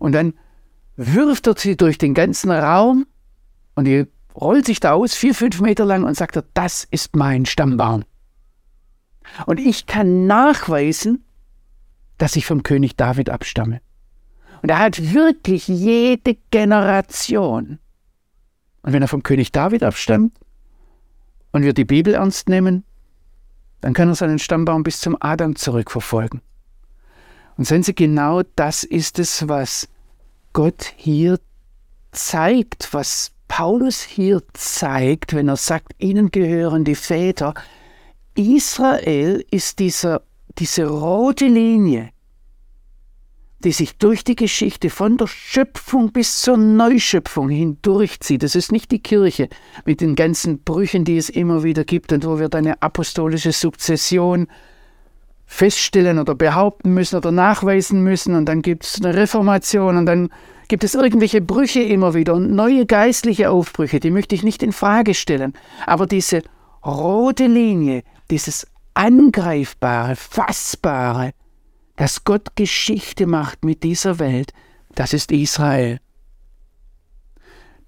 Und 0.00 0.12
dann 0.12 0.34
wirft 0.96 1.46
er 1.46 1.56
sie 1.56 1.76
durch 1.76 1.98
den 1.98 2.14
ganzen 2.14 2.50
Raum 2.50 3.06
und 3.74 3.84
die 3.84 4.06
rollt 4.34 4.66
sich 4.66 4.80
da 4.80 4.92
aus, 4.92 5.14
vier, 5.14 5.34
fünf 5.34 5.60
Meter 5.60 5.84
lang 5.84 6.04
und 6.04 6.16
sagt 6.16 6.36
er, 6.36 6.44
das 6.54 6.86
ist 6.90 7.16
mein 7.16 7.46
Stammbaum. 7.46 8.04
Und 9.46 9.60
ich 9.60 9.86
kann 9.86 10.26
nachweisen, 10.26 11.24
dass 12.18 12.36
ich 12.36 12.46
vom 12.46 12.62
König 12.62 12.96
David 12.96 13.30
abstamme. 13.30 13.80
Und 14.62 14.70
er 14.70 14.78
hat 14.78 15.12
wirklich 15.14 15.68
jede 15.68 16.36
Generation. 16.50 17.78
Und 18.82 18.92
wenn 18.92 19.02
er 19.02 19.08
vom 19.08 19.22
König 19.22 19.52
David 19.52 19.82
abstammt 19.82 20.32
und 21.52 21.62
wir 21.62 21.74
die 21.74 21.84
Bibel 21.84 22.14
ernst 22.14 22.48
nehmen, 22.48 22.84
dann 23.80 23.92
kann 23.92 24.08
er 24.08 24.14
seinen 24.14 24.38
Stammbaum 24.38 24.82
bis 24.82 25.00
zum 25.00 25.16
Adam 25.20 25.56
zurückverfolgen. 25.56 26.40
Und 27.56 27.64
sehen 27.64 27.82
Sie, 27.82 27.94
genau 27.94 28.42
das 28.54 28.84
ist 28.84 29.18
es, 29.18 29.48
was 29.48 29.88
Gott 30.56 30.94
hier 30.96 31.38
zeigt, 32.12 32.88
was 32.94 33.32
Paulus 33.46 34.00
hier 34.00 34.42
zeigt, 34.54 35.34
wenn 35.34 35.48
er 35.48 35.56
sagt, 35.56 35.92
ihnen 35.98 36.30
gehören 36.30 36.82
die 36.82 36.94
Väter. 36.94 37.52
Israel 38.34 39.44
ist 39.50 39.80
dieser, 39.80 40.22
diese 40.56 40.86
rote 40.86 41.44
Linie, 41.44 42.08
die 43.64 43.72
sich 43.72 43.98
durch 43.98 44.24
die 44.24 44.34
Geschichte 44.34 44.88
von 44.88 45.18
der 45.18 45.26
Schöpfung 45.26 46.12
bis 46.12 46.40
zur 46.40 46.56
Neuschöpfung 46.56 47.50
hindurchzieht. 47.50 48.42
Das 48.42 48.54
ist 48.54 48.72
nicht 48.72 48.90
die 48.92 49.02
Kirche 49.02 49.50
mit 49.84 50.00
den 50.00 50.14
ganzen 50.14 50.62
Brüchen, 50.62 51.04
die 51.04 51.18
es 51.18 51.28
immer 51.28 51.64
wieder 51.64 51.84
gibt 51.84 52.14
und 52.14 52.24
wo 52.24 52.38
wir 52.38 52.48
dann 52.48 52.64
eine 52.64 52.80
apostolische 52.80 53.52
Sukzession 53.52 54.46
feststellen 55.46 56.18
oder 56.18 56.34
behaupten 56.34 56.92
müssen 56.92 57.16
oder 57.16 57.30
nachweisen 57.30 58.02
müssen 58.02 58.34
und 58.34 58.46
dann 58.46 58.62
gibt 58.62 58.84
es 58.84 59.00
eine 59.02 59.14
Reformation 59.14 59.96
und 59.96 60.06
dann 60.06 60.28
gibt 60.68 60.82
es 60.84 60.94
irgendwelche 60.94 61.40
Brüche 61.40 61.80
immer 61.80 62.14
wieder 62.14 62.34
und 62.34 62.50
neue 62.50 62.86
geistliche 62.86 63.50
Aufbrüche, 63.50 64.00
die 64.00 64.10
möchte 64.10 64.34
ich 64.34 64.42
nicht 64.42 64.62
in 64.62 64.72
Frage 64.72 65.14
stellen. 65.14 65.54
Aber 65.86 66.06
diese 66.06 66.42
rote 66.84 67.46
Linie, 67.46 68.02
dieses 68.30 68.66
Angreifbare, 68.94 70.16
Fassbare, 70.16 71.32
dass 71.94 72.24
Gott 72.24 72.56
Geschichte 72.56 73.26
macht 73.26 73.64
mit 73.64 73.82
dieser 73.82 74.18
Welt, 74.18 74.52
das 74.94 75.12
ist 75.12 75.30
Israel. 75.30 76.00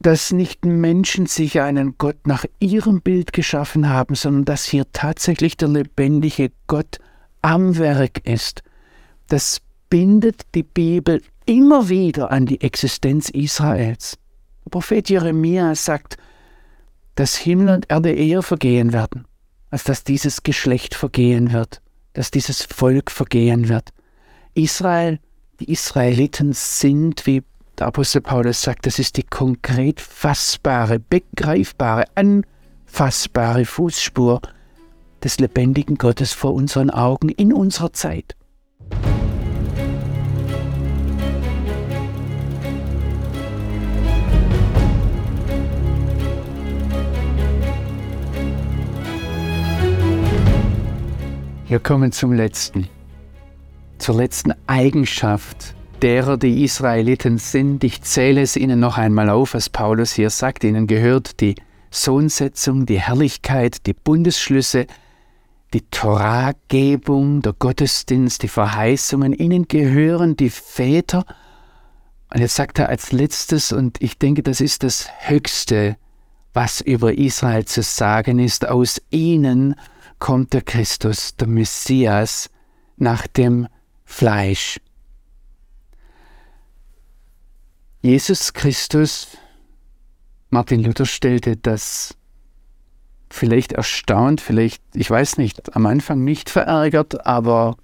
Dass 0.01 0.33
nicht 0.33 0.65
Menschen 0.65 1.27
sich 1.27 1.61
einen 1.61 1.97
Gott 1.99 2.27
nach 2.27 2.45
ihrem 2.61 3.01
Bild 3.01 3.33
geschaffen 3.33 3.89
haben, 3.89 4.15
sondern 4.15 4.45
dass 4.45 4.65
hier 4.65 4.87
tatsächlich 4.93 5.57
der 5.57 5.69
lebendige 5.69 6.53
Gott 6.69 7.01
am 7.49 7.79
Werk 7.79 8.29
ist. 8.29 8.63
Das 9.29 9.63
bindet 9.89 10.43
die 10.55 10.63
Bibel 10.63 11.23
immer 11.47 11.89
wieder 11.89 12.31
an 12.31 12.45
die 12.45 12.61
Existenz 12.61 13.31
Israels. 13.31 14.19
Der 14.67 14.71
Prophet 14.71 15.09
Jeremia 15.09 15.75
sagt, 15.75 16.19
dass 17.15 17.37
Himmel 17.37 17.71
und 17.71 17.91
Erde 17.91 18.13
eher 18.13 18.43
vergehen 18.43 18.93
werden, 18.93 19.25
als 19.71 19.85
dass 19.85 20.05
dieses 20.05 20.43
Geschlecht 20.43 20.95
vergehen 20.95 21.53
wird, 21.53 21.81
dass 22.13 22.31
dieses 22.31 22.65
Volk 22.65 23.11
vergehen 23.11 23.71
wird. 23.71 23.95
Israel, 24.53 25.19
die 25.59 25.73
Israeliten 25.73 26.53
sind, 26.53 27.25
wie 27.25 27.43
der 27.79 27.87
Apostel 27.87 28.21
Paulus 28.21 28.61
sagt, 28.61 28.85
das 28.85 28.99
ist 28.99 29.17
die 29.17 29.23
konkret 29.23 30.03
fassbare, 30.03 30.99
begreifbare, 30.99 32.05
anfassbare 32.15 33.65
Fußspur 33.65 34.43
des 35.25 35.39
lebendigen 35.39 35.97
Gottes 35.97 36.33
vor 36.33 36.55
unseren 36.55 36.91
Augen 36.91 37.29
in 37.29 37.53
unserer 37.53 37.93
Zeit. 37.93 38.37
Wir 51.69 51.81
kommen 51.81 52.13
zum 52.13 52.33
letzten 52.33 52.89
zur 53.99 54.17
letzten 54.17 54.55
Eigenschaft 54.67 55.75
derer, 56.01 56.39
die 56.39 56.65
Israeliten 56.65 57.39
sind. 57.39 57.85
Ich 57.85 58.01
zähle 58.03 58.41
es 58.41 58.57
Ihnen 58.57 58.81
noch 58.81 58.97
einmal 58.97 59.29
auf, 59.29 59.55
was 59.55 59.69
Paulus 59.69 60.13
hier 60.13 60.31
sagt. 60.31 60.65
Ihnen 60.65 60.87
gehört 60.87 61.41
die 61.41 61.57
Sohnsetzung, 61.91 62.87
die 62.87 63.01
Herrlichkeit, 63.01 63.87
die 63.87 63.93
Bundesschlüsse, 63.93 64.87
die 65.75 65.83
Toragebung, 65.91 67.43
der 67.43 67.53
Gottesdienst, 67.53 68.43
die 68.43 68.49
Verheißungen. 68.49 69.33
Ihnen 69.33 69.69
gehören 69.69 70.37
die 70.37 70.51
Väter. 70.51 71.25
Und 72.33 72.41
jetzt 72.41 72.55
sagt 72.55 72.79
er 72.79 72.89
als 72.89 73.13
letztes, 73.13 73.73
und 73.73 74.01
ich 74.03 74.19
denke, 74.19 74.43
das 74.43 74.61
ist 74.61 74.83
das 74.83 75.09
Höchste, 75.21 75.97
was 76.55 76.81
über 76.81 77.17
Israel 77.17 77.65
zu 77.65 77.83
sagen 77.83 78.39
ist, 78.39 78.67
aus 78.67 79.01
ihnen 79.11 79.75
kommt 80.19 80.53
der 80.53 80.63
Christus, 80.63 81.37
der 81.37 81.49
Messias, 81.49 82.51
nach 82.97 83.27
dem 83.27 83.69
Fleisch. 84.05 84.81
Jesus 88.01 88.53
Christus, 88.53 89.29
Martin 90.51 90.83
Luther 90.83 91.07
stellte 91.07 91.57
das 91.57 92.17
vielleicht 93.31 93.73
erstaunt, 93.73 94.41
vielleicht, 94.41 94.83
ich 94.95 95.11
weiß 95.11 95.39
nicht, 95.39 95.75
am 95.77 95.87
Anfang 95.87 96.25
nicht 96.25 96.51
verärgert, 96.51 97.27
aber 97.27 97.77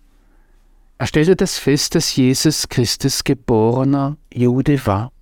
er 0.99 1.07
stellte 1.07 1.37
das 1.37 1.59
fest, 1.59 1.95
dass 1.95 2.15
Jesus 2.15 2.69
Christus 2.69 3.25
geborener 3.25 4.17
Jude 4.33 4.87
war. 4.87 5.13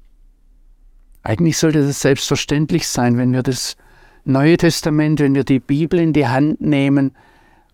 Eigentlich 1.23 1.59
sollte 1.59 1.87
das 1.87 2.01
selbstverständlich 2.01 2.87
sein, 2.89 3.17
wenn 3.17 3.33
wir 3.33 3.43
das 3.43 3.77
Neue 4.25 4.57
Testament, 4.57 5.19
wenn 5.19 5.35
wir 5.35 5.43
die 5.43 5.59
Bibel 5.59 5.99
in 5.99 6.13
die 6.13 6.29
Hand 6.29 6.61
nehmen, 6.61 7.13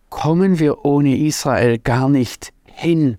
kommen 0.08 0.58
wir 0.58 0.86
ohne 0.86 1.18
Israel 1.18 1.78
gar 1.78 2.08
nicht 2.08 2.54
hin. 2.64 3.18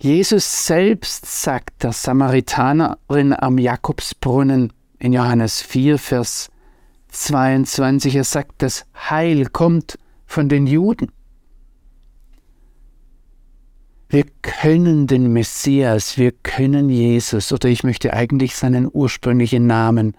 Jesus 0.00 0.66
selbst 0.66 1.24
sagt 1.26 1.82
der 1.82 1.92
Samaritanerin 1.92 3.32
am 3.32 3.58
Jakobsbrunnen 3.58 4.72
in 4.98 5.12
Johannes 5.12 5.62
4, 5.62 5.98
Vers 5.98 6.50
22, 7.08 8.16
er 8.16 8.24
sagt, 8.24 8.62
das 8.62 8.86
Heil 8.94 9.46
kommt 9.46 9.98
von 10.26 10.48
den 10.48 10.66
Juden. 10.66 11.10
Wir 14.10 14.24
können 14.42 15.06
den 15.06 15.32
Messias, 15.32 16.16
wir 16.16 16.32
können 16.32 16.88
Jesus, 16.88 17.52
oder 17.52 17.68
ich 17.68 17.84
möchte 17.84 18.14
eigentlich 18.14 18.56
seinen 18.56 18.88
ursprünglichen 18.90 19.66
Namen 19.66 20.16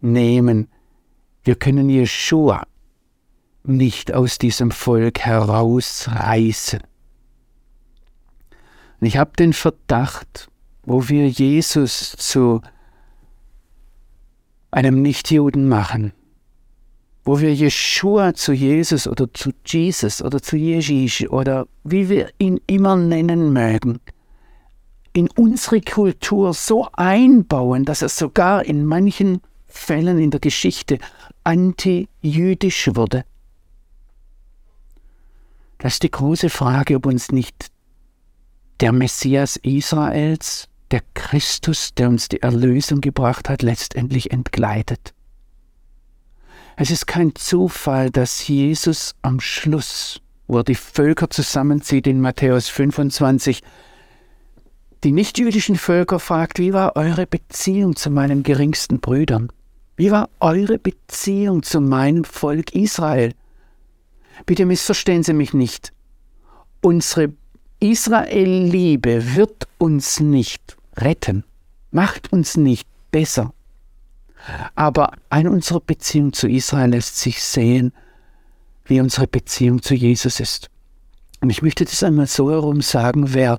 nehmen, 0.00 0.68
wir 1.42 1.54
können 1.54 1.88
Jeshua 1.88 2.66
nicht 3.62 4.12
aus 4.12 4.38
diesem 4.38 4.70
Volk 4.70 5.20
herausreißen. 5.20 6.80
Und 9.00 9.06
ich 9.06 9.16
habe 9.16 9.32
den 9.38 9.52
Verdacht, 9.52 10.48
wo 10.82 11.08
wir 11.08 11.28
Jesus 11.28 12.14
zu 12.18 12.60
einem 14.74 15.02
Nichtjuden 15.02 15.68
machen, 15.68 16.12
wo 17.24 17.40
wir 17.40 17.54
Jeshua 17.54 18.34
zu 18.34 18.52
Jesus 18.52 19.06
oder 19.06 19.32
zu 19.32 19.52
Jesus 19.64 20.20
oder 20.20 20.42
zu 20.42 20.56
Jeschisch 20.56 21.28
oder 21.30 21.66
wie 21.84 22.08
wir 22.08 22.30
ihn 22.38 22.60
immer 22.66 22.96
nennen 22.96 23.52
mögen, 23.52 24.00
in 25.12 25.28
unsere 25.36 25.80
Kultur 25.80 26.52
so 26.54 26.88
einbauen, 26.92 27.84
dass 27.84 28.02
er 28.02 28.08
sogar 28.08 28.64
in 28.64 28.84
manchen 28.84 29.40
Fällen 29.68 30.18
in 30.18 30.32
der 30.32 30.40
Geschichte 30.40 30.98
antijüdisch 31.44 32.90
wurde. 32.94 33.24
Das 35.78 35.94
ist 35.94 36.02
die 36.02 36.10
große 36.10 36.50
Frage, 36.50 36.96
ob 36.96 37.06
uns 37.06 37.30
nicht 37.30 37.70
der 38.80 38.90
Messias 38.90 39.56
Israels, 39.56 40.68
der 40.94 41.02
Christus, 41.14 41.92
der 41.94 42.08
uns 42.08 42.28
die 42.28 42.40
Erlösung 42.40 43.00
gebracht 43.00 43.48
hat, 43.48 43.62
letztendlich 43.62 44.30
entgleitet. 44.30 45.12
Es 46.76 46.92
ist 46.92 47.08
kein 47.08 47.34
Zufall, 47.34 48.10
dass 48.10 48.46
Jesus 48.46 49.16
am 49.20 49.40
Schluss, 49.40 50.20
wo 50.46 50.58
er 50.58 50.62
die 50.62 50.76
Völker 50.76 51.28
zusammenzieht 51.28 52.06
in 52.06 52.20
Matthäus 52.20 52.68
25, 52.68 53.60
die 55.02 55.10
nichtjüdischen 55.10 55.74
Völker 55.74 56.20
fragt, 56.20 56.60
wie 56.60 56.72
war 56.72 56.94
eure 56.94 57.26
Beziehung 57.26 57.96
zu 57.96 58.08
meinen 58.08 58.44
geringsten 58.44 59.00
Brüdern? 59.00 59.50
Wie 59.96 60.12
war 60.12 60.30
eure 60.38 60.78
Beziehung 60.78 61.64
zu 61.64 61.80
meinem 61.80 62.22
Volk 62.22 62.72
Israel? 62.72 63.34
Bitte 64.46 64.64
missverstehen 64.64 65.24
Sie 65.24 65.32
mich 65.32 65.54
nicht. 65.54 65.92
Unsere 66.82 67.32
Israel-Liebe 67.80 69.34
wird 69.34 69.66
uns 69.78 70.20
nicht 70.20 70.73
retten, 70.96 71.44
macht 71.90 72.32
uns 72.32 72.56
nicht 72.56 72.88
besser. 73.10 73.52
Aber 74.74 75.12
an 75.30 75.48
unserer 75.48 75.80
Beziehung 75.80 76.32
zu 76.32 76.48
Israel 76.48 76.90
lässt 76.90 77.18
sich 77.18 77.42
sehen, 77.42 77.92
wie 78.84 79.00
unsere 79.00 79.26
Beziehung 79.26 79.82
zu 79.82 79.94
Jesus 79.94 80.40
ist. 80.40 80.70
Und 81.40 81.50
ich 81.50 81.62
möchte 81.62 81.84
das 81.84 82.02
einmal 82.02 82.26
so 82.26 82.50
herum 82.50 82.80
sagen, 82.82 83.32
wer 83.32 83.58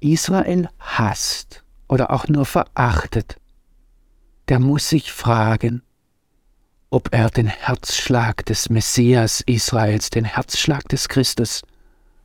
Israel 0.00 0.68
hasst 0.78 1.64
oder 1.88 2.10
auch 2.10 2.28
nur 2.28 2.46
verachtet, 2.46 3.36
der 4.48 4.58
muss 4.58 4.88
sich 4.88 5.12
fragen, 5.12 5.82
ob 6.90 7.12
er 7.12 7.30
den 7.30 7.46
Herzschlag 7.46 8.44
des 8.46 8.68
Messias 8.68 9.42
Israels, 9.46 10.10
den 10.10 10.24
Herzschlag 10.24 10.88
des 10.88 11.08
Christus 11.08 11.62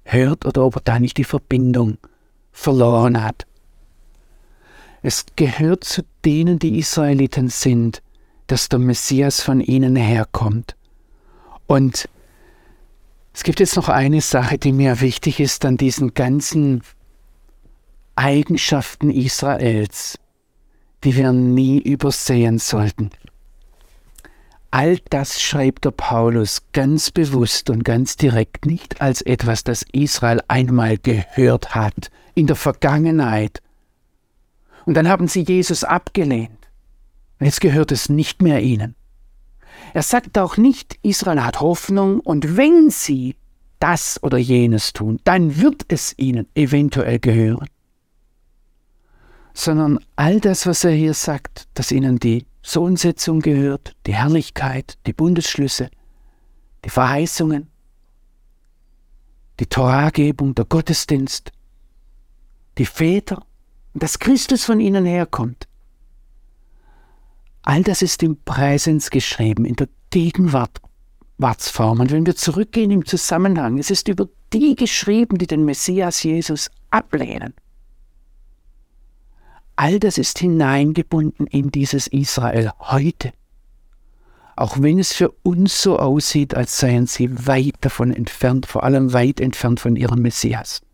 hört 0.03 0.45
oder 0.45 0.63
ob 0.63 0.77
er 0.77 0.81
da 0.81 0.99
nicht 0.99 1.17
die 1.17 1.23
Verbindung 1.23 1.97
verloren 2.51 3.23
hat. 3.23 3.45
Es 5.07 5.27
gehört 5.35 5.83
zu 5.83 6.01
denen, 6.25 6.57
die 6.57 6.79
Israeliten 6.79 7.49
sind, 7.49 8.01
dass 8.47 8.69
der 8.69 8.79
Messias 8.79 9.39
von 9.39 9.61
ihnen 9.61 9.95
herkommt. 9.95 10.75
Und 11.67 12.09
es 13.31 13.43
gibt 13.43 13.59
jetzt 13.59 13.75
noch 13.75 13.87
eine 13.87 14.21
Sache, 14.21 14.57
die 14.57 14.71
mir 14.71 15.01
wichtig 15.01 15.39
ist 15.39 15.63
an 15.63 15.77
diesen 15.77 16.15
ganzen 16.15 16.81
Eigenschaften 18.15 19.11
Israels, 19.11 20.17
die 21.03 21.15
wir 21.15 21.31
nie 21.33 21.77
übersehen 21.77 22.57
sollten. 22.57 23.11
All 24.71 24.97
das 25.11 25.39
schreibt 25.39 25.85
der 25.85 25.91
Paulus 25.91 26.63
ganz 26.73 27.11
bewusst 27.11 27.69
und 27.69 27.83
ganz 27.83 28.17
direkt 28.17 28.65
nicht 28.65 29.01
als 29.01 29.21
etwas, 29.21 29.63
das 29.63 29.85
Israel 29.91 30.41
einmal 30.47 30.97
gehört 30.97 31.75
hat, 31.75 32.09
in 32.33 32.47
der 32.47 32.55
Vergangenheit. 32.55 33.61
Und 34.85 34.93
dann 34.93 35.09
haben 35.09 35.27
sie 35.27 35.41
Jesus 35.41 35.83
abgelehnt. 35.83 36.69
Und 37.39 37.47
jetzt 37.47 37.61
gehört 37.61 37.91
es 37.91 38.09
nicht 38.09 38.41
mehr 38.41 38.61
ihnen. 38.61 38.95
Er 39.93 40.03
sagt 40.03 40.37
auch 40.37 40.57
nicht, 40.57 40.97
Israel 41.01 41.43
hat 41.43 41.59
Hoffnung 41.59 42.19
und 42.19 42.57
wenn 42.57 42.89
sie 42.89 43.35
das 43.79 44.21
oder 44.23 44.37
jenes 44.37 44.93
tun, 44.93 45.19
dann 45.23 45.57
wird 45.57 45.85
es 45.89 46.13
ihnen 46.17 46.47
eventuell 46.55 47.19
gehören. 47.19 47.67
Sondern 49.53 49.99
all 50.15 50.39
das, 50.39 50.65
was 50.65 50.83
er 50.83 50.91
hier 50.91 51.13
sagt, 51.13 51.67
dass 51.73 51.91
ihnen 51.91 52.19
die 52.19 52.45
Sohnsetzung 52.61 53.41
gehört, 53.41 53.95
die 54.05 54.15
Herrlichkeit, 54.15 54.97
die 55.05 55.13
Bundesschlüsse, 55.13 55.89
die 56.83 56.89
Verheißungen, 56.89 57.67
die 59.59 59.67
Toragebung, 59.67 60.55
der 60.55 60.65
Gottesdienst, 60.65 61.51
die 62.77 62.85
Väter 62.85 63.45
dass 63.99 64.19
Christus 64.19 64.65
von 64.65 64.79
ihnen 64.79 65.05
herkommt. 65.05 65.67
All 67.63 67.81
das 67.81 68.01
ist 68.01 68.21
im 68.21 68.37
Präsens 68.43 69.09
geschrieben, 69.09 69.65
in 69.65 69.75
der 69.75 69.89
Gegenwartsform. 70.11 71.99
Und 71.99 72.11
wenn 72.11 72.25
wir 72.25 72.35
zurückgehen 72.35 72.91
im 72.91 73.05
Zusammenhang, 73.05 73.79
es 73.79 73.89
ist 73.89 74.07
über 74.07 74.27
die 74.53 74.75
geschrieben, 74.75 75.37
die 75.37 75.47
den 75.47 75.65
Messias 75.65 76.21
Jesus 76.21 76.69
ablehnen. 76.91 77.53
All 79.75 79.99
das 79.99 80.17
ist 80.17 80.39
hineingebunden 80.39 81.47
in 81.47 81.71
dieses 81.71 82.07
Israel 82.07 82.71
heute. 82.79 83.33
Auch 84.55 84.81
wenn 84.81 84.99
es 84.99 85.11
für 85.11 85.31
uns 85.43 85.81
so 85.81 85.97
aussieht, 85.99 86.53
als 86.53 86.79
seien 86.79 87.07
sie 87.07 87.47
weit 87.47 87.75
davon 87.81 88.13
entfernt, 88.13 88.67
vor 88.67 88.83
allem 88.83 89.11
weit 89.11 89.41
entfernt 89.41 89.81
von 89.81 89.97
ihrem 89.97 90.21
Messias. 90.21 90.84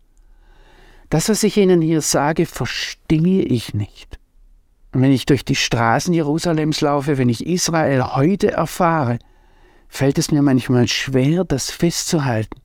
Das, 1.12 1.28
was 1.28 1.42
ich 1.42 1.58
Ihnen 1.58 1.82
hier 1.82 2.00
sage, 2.00 2.46
verstehe 2.46 3.42
ich 3.42 3.74
nicht. 3.74 4.18
Und 4.94 5.02
wenn 5.02 5.12
ich 5.12 5.26
durch 5.26 5.44
die 5.44 5.56
Straßen 5.56 6.14
Jerusalems 6.14 6.80
laufe, 6.80 7.18
wenn 7.18 7.28
ich 7.28 7.46
Israel 7.46 8.14
heute 8.14 8.52
erfahre, 8.52 9.18
fällt 9.88 10.16
es 10.16 10.30
mir 10.30 10.40
manchmal 10.40 10.88
schwer, 10.88 11.44
das 11.44 11.70
festzuhalten. 11.70 12.62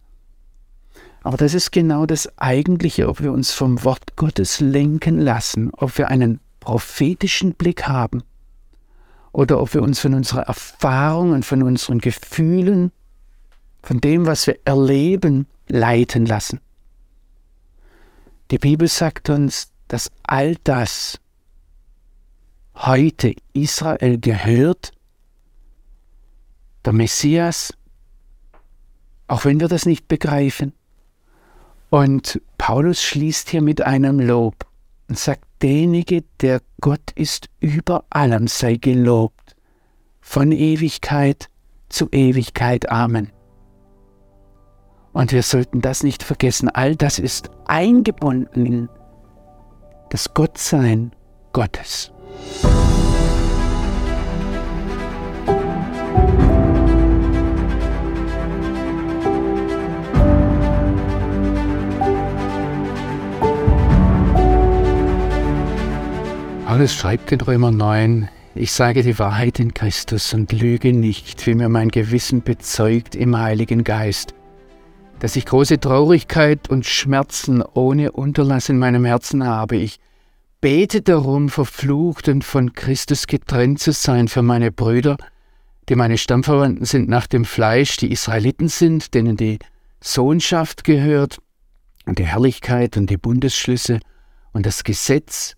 Aber 1.23 1.35
das 1.35 1.53
ist 1.53 1.73
genau 1.73 2.05
das 2.05 2.37
Eigentliche, 2.37 3.09
ob 3.09 3.21
wir 3.21 3.33
uns 3.33 3.51
vom 3.51 3.83
Wort 3.83 4.15
Gottes 4.15 4.61
lenken 4.61 5.19
lassen, 5.19 5.69
ob 5.73 5.97
wir 5.97 6.07
einen 6.07 6.39
prophetischen 6.61 7.53
Blick 7.53 7.85
haben 7.89 8.23
oder 9.33 9.59
ob 9.61 9.73
wir 9.73 9.81
uns 9.81 9.99
von 9.99 10.13
unserer 10.13 10.43
Erfahrung 10.43 11.33
und 11.33 11.43
von 11.43 11.63
unseren 11.63 11.99
Gefühlen, 11.99 12.93
von 13.83 13.99
dem, 13.99 14.25
was 14.25 14.47
wir 14.47 14.57
erleben, 14.63 15.47
leiten 15.67 16.25
lassen. 16.25 16.61
Die 18.51 18.57
Bibel 18.57 18.87
sagt 18.87 19.29
uns, 19.29 19.71
dass 19.87 20.09
all 20.23 20.55
das, 20.63 21.19
heute 22.75 23.33
Israel 23.53 24.19
gehört, 24.19 24.91
der 26.85 26.93
Messias, 26.93 27.73
auch 29.27 29.43
wenn 29.43 29.59
wir 29.59 29.67
das 29.67 29.85
nicht 29.85 30.07
begreifen. 30.07 30.73
Und 31.89 32.41
Paulus 32.57 33.01
schließt 33.03 33.49
hier 33.49 33.61
mit 33.61 33.81
einem 33.81 34.19
Lob 34.19 34.65
und 35.09 35.17
sagt, 35.17 35.43
derjenige, 35.61 36.23
der 36.41 36.61
Gott 36.79 37.11
ist 37.15 37.49
über 37.59 38.05
allem, 38.09 38.47
sei 38.47 38.75
gelobt, 38.75 39.55
von 40.21 40.51
Ewigkeit 40.51 41.49
zu 41.89 42.09
Ewigkeit. 42.11 42.89
Amen. 42.89 43.31
Und 45.17 45.31
wir 45.31 45.41
sollten 45.41 45.81
das 45.81 46.03
nicht 46.03 46.21
vergessen, 46.21 46.69
all 46.69 46.95
das 46.95 47.17
ist 47.17 47.49
eingebunden 47.65 48.67
in 48.67 48.89
das 50.11 50.35
Gottsein 50.35 51.11
Gottes. 51.53 52.11
Paulus 66.67 66.93
schreibt 66.93 67.31
in 67.31 67.41
Römer 67.41 67.71
9, 67.71 68.29
ich 68.53 68.71
sage 68.71 69.01
die 69.01 69.17
Wahrheit 69.17 69.59
in 69.59 69.73
Christus 69.73 70.35
und 70.35 70.51
lüge 70.51 70.93
nicht, 70.93 71.47
wie 71.47 71.55
mir 71.55 71.69
mein 71.69 71.89
Gewissen 71.89 72.43
bezeugt 72.43 73.15
im 73.15 73.35
Heiligen 73.35 73.83
Geist, 73.83 74.35
dass 75.19 75.35
ich 75.35 75.45
große 75.45 75.79
Traurigkeit 75.79 76.69
und 76.69 76.85
Schmerzen 76.85 77.61
ohne 77.61 78.11
Unterlass 78.11 78.69
in 78.69 78.77
meinem 78.77 79.05
Herzen 79.05 79.43
habe. 79.43 79.77
Ich 79.77 79.99
bete 80.61 81.01
darum, 81.01 81.49
verflucht 81.49 82.27
und 82.27 82.43
von 82.43 82.73
Christus 82.73 83.27
getrennt 83.27 83.79
zu 83.79 83.91
sein 83.91 84.27
für 84.27 84.41
meine 84.41 84.71
Brüder, 84.71 85.17
die 85.89 85.95
meine 85.95 86.17
Stammverwandten 86.17 86.85
sind 86.85 87.09
nach 87.09 87.27
dem 87.27 87.45
Fleisch, 87.45 87.97
die 87.97 88.11
Israeliten 88.11 88.67
sind, 88.67 89.13
denen 89.13 89.37
die 89.37 89.59
Sohnschaft 90.01 90.83
gehört 90.83 91.39
und 92.05 92.19
die 92.19 92.25
Herrlichkeit 92.25 92.97
und 92.97 93.09
die 93.09 93.17
Bundesschlüsse 93.17 93.99
und 94.53 94.65
das 94.65 94.83
Gesetz 94.83 95.55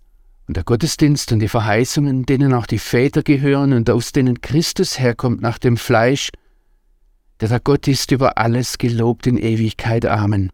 und 0.48 0.58
der 0.58 0.64
Gottesdienst 0.64 1.32
und 1.32 1.40
die 1.40 1.48
Verheißungen, 1.48 2.26
denen 2.26 2.54
auch 2.54 2.66
die 2.66 2.80
Väter 2.80 3.24
gehören 3.24 3.74
und 3.74 3.90
aus 3.90 4.12
denen 4.12 4.42
Christus 4.42 5.00
herkommt 5.00 5.42
nach 5.42 5.58
dem 5.58 5.78
Fleisch, 5.78 6.30
der 7.48 7.60
Gott 7.60 7.88
ist 7.88 8.12
über 8.12 8.38
alles 8.38 8.78
gelobt 8.78 9.28
in 9.28 9.38
Ewigkeit. 9.38 10.06
Amen. 10.06 10.52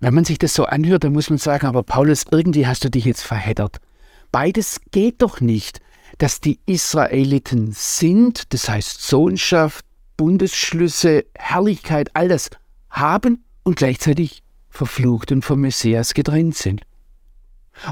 Wenn 0.00 0.14
man 0.14 0.24
sich 0.24 0.38
das 0.38 0.54
so 0.54 0.64
anhört, 0.64 1.04
dann 1.04 1.12
muss 1.12 1.30
man 1.30 1.38
sagen, 1.38 1.66
aber 1.66 1.82
Paulus, 1.82 2.24
irgendwie 2.30 2.66
hast 2.66 2.84
du 2.84 2.90
dich 2.90 3.04
jetzt 3.04 3.22
verheddert. 3.22 3.78
Beides 4.32 4.80
geht 4.90 5.22
doch 5.22 5.40
nicht, 5.40 5.80
dass 6.18 6.40
die 6.40 6.58
Israeliten 6.66 7.72
sind, 7.72 8.52
das 8.52 8.68
heißt 8.68 9.02
Sohnschaft, 9.02 9.84
Bundesschlüsse, 10.16 11.26
Herrlichkeit, 11.34 12.10
all 12.14 12.28
das 12.28 12.50
haben 12.90 13.44
und 13.62 13.76
gleichzeitig 13.76 14.42
verflucht 14.68 15.30
und 15.32 15.44
vom 15.44 15.60
Messias 15.60 16.14
getrennt 16.14 16.56
sind. 16.56 16.82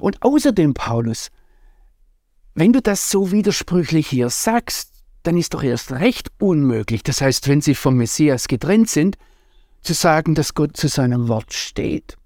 Und 0.00 0.22
außerdem, 0.22 0.74
Paulus, 0.74 1.30
wenn 2.54 2.72
du 2.72 2.82
das 2.82 3.10
so 3.10 3.30
widersprüchlich 3.30 4.08
hier 4.08 4.30
sagst, 4.30 4.95
dann 5.26 5.36
ist 5.36 5.54
doch 5.54 5.62
erst 5.62 5.92
recht 5.92 6.30
unmöglich, 6.38 7.02
das 7.02 7.20
heißt, 7.20 7.48
wenn 7.48 7.60
sie 7.60 7.74
vom 7.74 7.96
Messias 7.96 8.48
getrennt 8.48 8.88
sind, 8.88 9.16
zu 9.82 9.94
sagen, 9.94 10.34
dass 10.34 10.54
Gott 10.54 10.76
zu 10.76 10.88
seinem 10.88 11.28
Wort 11.28 11.52
steht. 11.52 12.16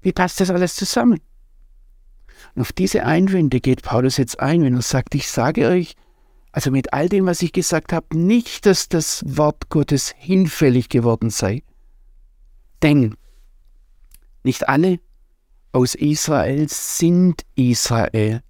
Wie 0.00 0.12
passt 0.12 0.40
das 0.40 0.50
alles 0.50 0.76
zusammen? 0.76 1.20
Und 2.54 2.62
auf 2.62 2.72
diese 2.72 3.04
Einwände 3.04 3.60
geht 3.60 3.82
Paulus 3.82 4.16
jetzt 4.16 4.38
ein, 4.40 4.62
wenn 4.62 4.74
er 4.74 4.82
sagt, 4.82 5.14
ich 5.14 5.28
sage 5.28 5.68
euch, 5.68 5.94
also 6.52 6.70
mit 6.70 6.92
all 6.92 7.08
dem, 7.08 7.26
was 7.26 7.42
ich 7.42 7.52
gesagt 7.52 7.92
habe, 7.92 8.16
nicht, 8.16 8.66
dass 8.66 8.88
das 8.88 9.24
Wort 9.26 9.70
Gottes 9.70 10.14
hinfällig 10.16 10.88
geworden 10.88 11.30
sei. 11.30 11.64
Denn 12.82 13.16
nicht 14.44 14.68
alle 14.68 15.00
aus 15.72 15.96
Israel 15.96 16.68
sind 16.68 17.42
Israel. 17.56 18.42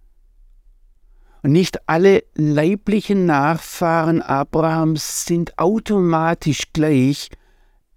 Und 1.45 1.53
nicht 1.53 1.87
alle 1.91 2.25
leiblichen 2.35 3.27
Nachfahren 3.27 4.23
Abrahams 4.23 5.27
sind 5.27 5.59
automatisch 5.59 6.73
gleich 6.73 7.29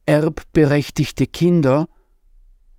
erbberechtigte 0.05 1.27
Kinder, 1.27 1.87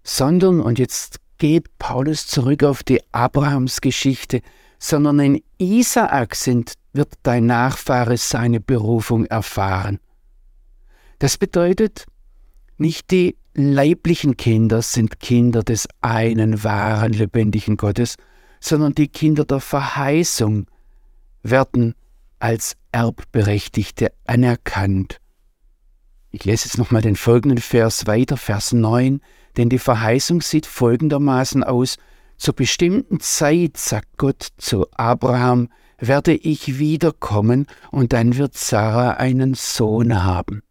sondern, 0.03 0.61
und 0.61 0.79
jetzt 0.79 1.21
geht 1.39 1.79
Paulus 1.79 2.27
zurück 2.27 2.65
auf 2.65 2.83
die 2.83 3.01
Abrahamsgeschichte, 3.13 4.43
sondern 4.79 5.21
in 5.21 5.43
Isaak 5.57 6.35
sind, 6.35 6.75
wird 6.93 7.15
dein 7.23 7.47
Nachfahre 7.47 8.19
seine 8.19 8.61
Berufung 8.61 9.25
erfahren. 9.25 10.01
Das 11.19 11.39
bedeutet, 11.39 12.05
nicht 12.77 13.11
die 13.11 13.39
leiblichen 13.55 14.37
Kinder 14.37 14.83
sind 14.83 15.19
Kinder 15.19 15.63
des 15.63 15.89
einen 16.03 16.63
wahren, 16.63 17.15
lebendigen 17.15 17.79
Gottes, 17.79 18.17
sondern 18.61 18.95
die 18.95 19.09
Kinder 19.09 19.45
der 19.45 19.61
Verheißung 19.61 20.67
werden 21.43 21.95
als 22.39 22.77
Erbberechtigte 22.93 24.13
anerkannt. 24.27 25.21
Ich 26.31 26.45
lese 26.45 26.67
jetzt 26.67 26.79
nochmal 26.79 27.03
den 27.03 27.17
folgenden 27.17 27.59
Vers 27.59 28.07
weiter, 28.07 28.37
Vers 28.37 28.73
9. 28.73 29.21
Denn 29.57 29.69
die 29.69 29.79
Verheißung 29.79 30.41
sieht 30.43 30.67
folgendermaßen 30.67 31.65
aus. 31.65 31.97
Zur 32.37 32.55
bestimmten 32.55 33.19
Zeit, 33.19 33.77
sagt 33.77 34.19
Gott 34.19 34.49
zu 34.59 34.87
Abraham, 34.93 35.69
werde 35.99 36.35
ich 36.35 36.79
wiederkommen 36.79 37.67
und 37.91 38.13
dann 38.13 38.37
wird 38.37 38.57
Sarah 38.57 39.13
einen 39.13 39.55
Sohn 39.55 40.23
haben. 40.23 40.63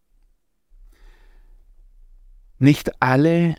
Nicht 2.60 3.02
alle 3.02 3.56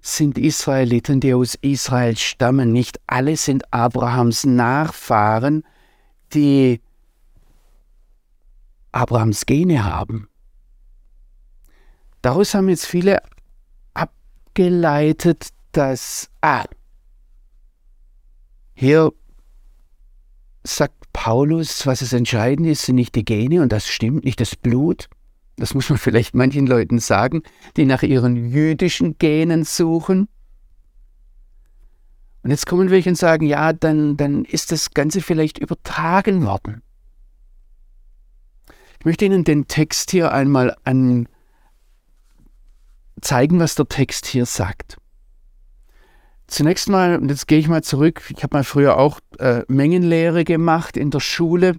sind 0.00 0.38
Israeliten, 0.38 1.20
die 1.20 1.34
aus 1.34 1.54
Israel 1.60 2.16
stammen, 2.16 2.72
nicht 2.72 3.00
alle 3.06 3.36
sind 3.36 3.72
Abrahams 3.72 4.44
Nachfahren, 4.44 5.64
die 6.32 6.80
Abrahams 8.92 9.46
Gene 9.46 9.84
haben. 9.84 10.28
Daraus 12.22 12.54
haben 12.54 12.68
jetzt 12.68 12.86
viele 12.86 13.22
abgeleitet, 13.94 15.48
dass, 15.72 16.30
ah, 16.40 16.64
hier 18.74 19.12
sagt 20.64 21.12
Paulus, 21.12 21.86
was 21.86 22.02
es 22.02 22.12
entscheidend 22.12 22.68
ist, 22.68 22.82
sind 22.82 22.96
nicht 22.96 23.14
die 23.14 23.24
Gene 23.24 23.62
und 23.62 23.72
das 23.72 23.88
stimmt, 23.88 24.24
nicht 24.24 24.40
das 24.40 24.56
Blut. 24.56 25.08
Das 25.58 25.74
muss 25.74 25.90
man 25.90 25.98
vielleicht 25.98 26.34
manchen 26.34 26.66
Leuten 26.66 26.98
sagen, 26.98 27.42
die 27.76 27.84
nach 27.84 28.02
ihren 28.02 28.50
jüdischen 28.50 29.18
Genen 29.18 29.64
suchen. 29.64 30.28
Und 32.42 32.50
jetzt 32.50 32.66
kommen 32.66 32.90
welche 32.90 33.10
und 33.10 33.16
sagen, 33.16 33.46
ja, 33.46 33.72
dann, 33.72 34.16
dann 34.16 34.44
ist 34.44 34.70
das 34.72 34.92
Ganze 34.92 35.20
vielleicht 35.20 35.58
übertragen 35.58 36.44
worden. 36.44 36.82
Ich 39.00 39.04
möchte 39.04 39.24
Ihnen 39.24 39.44
den 39.44 39.68
Text 39.68 40.10
hier 40.10 40.32
einmal 40.32 40.76
an 40.84 41.28
zeigen, 43.20 43.58
was 43.58 43.74
der 43.74 43.86
Text 43.86 44.26
hier 44.26 44.46
sagt. 44.46 44.96
Zunächst 46.46 46.88
mal, 46.88 47.18
und 47.18 47.28
jetzt 47.28 47.46
gehe 47.46 47.58
ich 47.58 47.68
mal 47.68 47.82
zurück, 47.82 48.22
ich 48.34 48.42
habe 48.42 48.56
mal 48.56 48.64
früher 48.64 48.96
auch 48.96 49.20
äh, 49.38 49.62
Mengenlehre 49.68 50.44
gemacht 50.44 50.96
in 50.96 51.10
der 51.10 51.20
Schule 51.20 51.76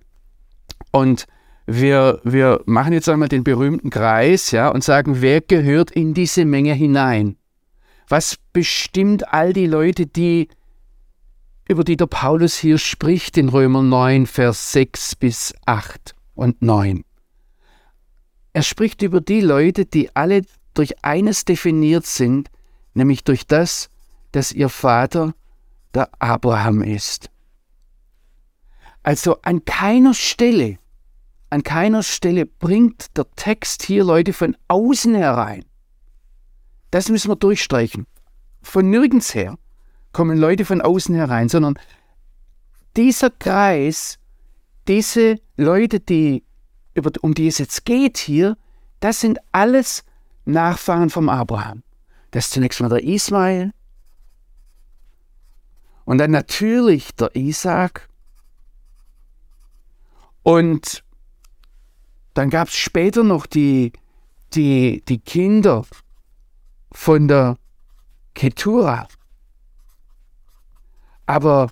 und 0.92 1.26
wir, 1.66 2.20
wir 2.24 2.62
machen 2.66 2.94
jetzt 2.94 3.10
einmal 3.10 3.30
den 3.30 3.44
berühmten 3.44 3.90
Kreis 3.90 4.52
ja, 4.52 4.70
und 4.70 4.84
sagen, 4.84 5.22
wer 5.22 5.42
gehört 5.42 5.92
in 5.92 6.14
diese 6.14 6.46
Menge 6.46 6.74
hinein? 6.74 7.38
Was 8.08 8.38
bestimmt 8.54 9.32
all 9.32 9.54
die 9.54 9.68
Leute, 9.68 10.08
die, 10.08 10.48
über 11.68 11.84
die 11.84 11.96
der 11.96 12.08
Paulus 12.08 12.58
hier 12.58 12.80
spricht 12.80 13.38
in 13.38 13.50
Römer 13.50 13.84
9, 13.84 14.26
Vers 14.26 14.72
6 14.72 15.16
bis 15.16 15.54
8 15.66 16.16
und 16.34 16.62
9? 16.62 17.04
Er 18.54 18.64
spricht 18.64 19.04
über 19.04 19.22
die 19.22 19.42
Leute, 19.42 19.86
die 19.86 20.16
alle 20.16 20.42
durch 20.74 21.04
eines 21.04 21.46
definiert 21.46 22.06
sind, 22.06 22.50
nämlich 22.94 23.24
durch 23.24 23.46
das, 23.46 23.90
dass 24.32 24.52
ihr 24.52 24.70
Vater 24.70 25.34
der 25.94 26.10
Abraham 26.20 26.82
ist. 26.82 27.30
Also 29.04 29.42
an 29.44 29.66
keiner 29.66 30.14
Stelle, 30.14 30.78
an 31.50 31.64
keiner 31.64 32.04
Stelle 32.04 32.46
bringt 32.46 33.18
der 33.18 33.26
Text 33.36 33.84
hier 33.84 34.04
Leute 34.04 34.34
von 34.34 34.56
außen 34.68 35.16
herein. 35.16 35.66
Das 36.92 37.10
müssen 37.10 37.30
wir 37.30 37.36
durchstreichen. 37.36 38.08
Von 38.62 38.90
nirgends 38.90 39.34
her 39.34 39.58
kommen 40.12 40.38
Leute 40.38 40.66
von 40.66 40.82
außen 40.82 41.16
herein, 41.16 41.50
sondern 41.50 41.78
dieser 42.98 43.30
Kreis, 43.30 44.20
diese 44.88 45.38
Leute, 45.56 46.00
die, 46.00 46.44
um 47.22 47.34
die 47.34 47.48
es 47.48 47.58
jetzt 47.58 47.86
geht 47.86 48.18
hier, 48.18 48.58
das 49.00 49.20
sind 49.20 49.40
alles 49.52 50.04
Nachfahren 50.46 51.10
vom 51.10 51.30
Abraham. 51.30 51.84
Das 52.32 52.46
ist 52.46 52.54
zunächst 52.54 52.82
mal 52.82 52.90
der 52.90 53.04
Ismael, 53.04 53.72
und 56.10 56.18
dann 56.18 56.32
natürlich 56.32 57.14
der 57.14 57.36
Isaac. 57.36 58.10
Und 60.42 61.04
dann 62.40 62.50
gab 62.50 62.70
es 62.70 62.76
später 62.76 63.26
noch 63.26 63.46
die, 63.46 63.92
die, 64.54 65.04
die 65.10 65.20
Kinder 65.20 65.86
von 66.90 67.28
der 67.28 67.58
Ketura. 68.34 69.10
Aber 71.26 71.70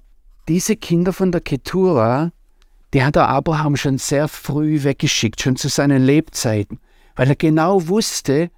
diese 0.50 0.76
Kinder 0.76 1.14
von 1.14 1.32
der 1.32 1.40
Ketura, 1.40 2.34
die 2.94 3.02
hat 3.02 3.16
der 3.16 3.30
Abraham 3.30 3.78
schon 3.78 3.98
sehr 3.98 4.28
früh 4.28 4.84
weggeschickt, 4.84 5.42
schon 5.42 5.56
zu 5.56 5.70
seinen 5.70 6.04
Lebzeiten, 6.04 6.82
weil 7.16 7.30
er 7.30 7.38
genau 7.38 7.88
wusste, 7.88 8.52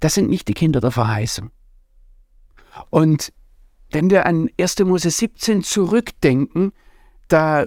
das 0.00 0.14
sind 0.14 0.28
nicht 0.28 0.48
die 0.48 0.54
Kinder 0.54 0.80
der 0.80 0.90
Verheißung. 0.90 1.52
Und 2.90 3.32
wenn 3.92 4.10
wir 4.10 4.26
an 4.26 4.50
1. 4.58 4.80
Mose 4.80 5.10
17 5.10 5.62
zurückdenken, 5.62 6.72
da 7.28 7.66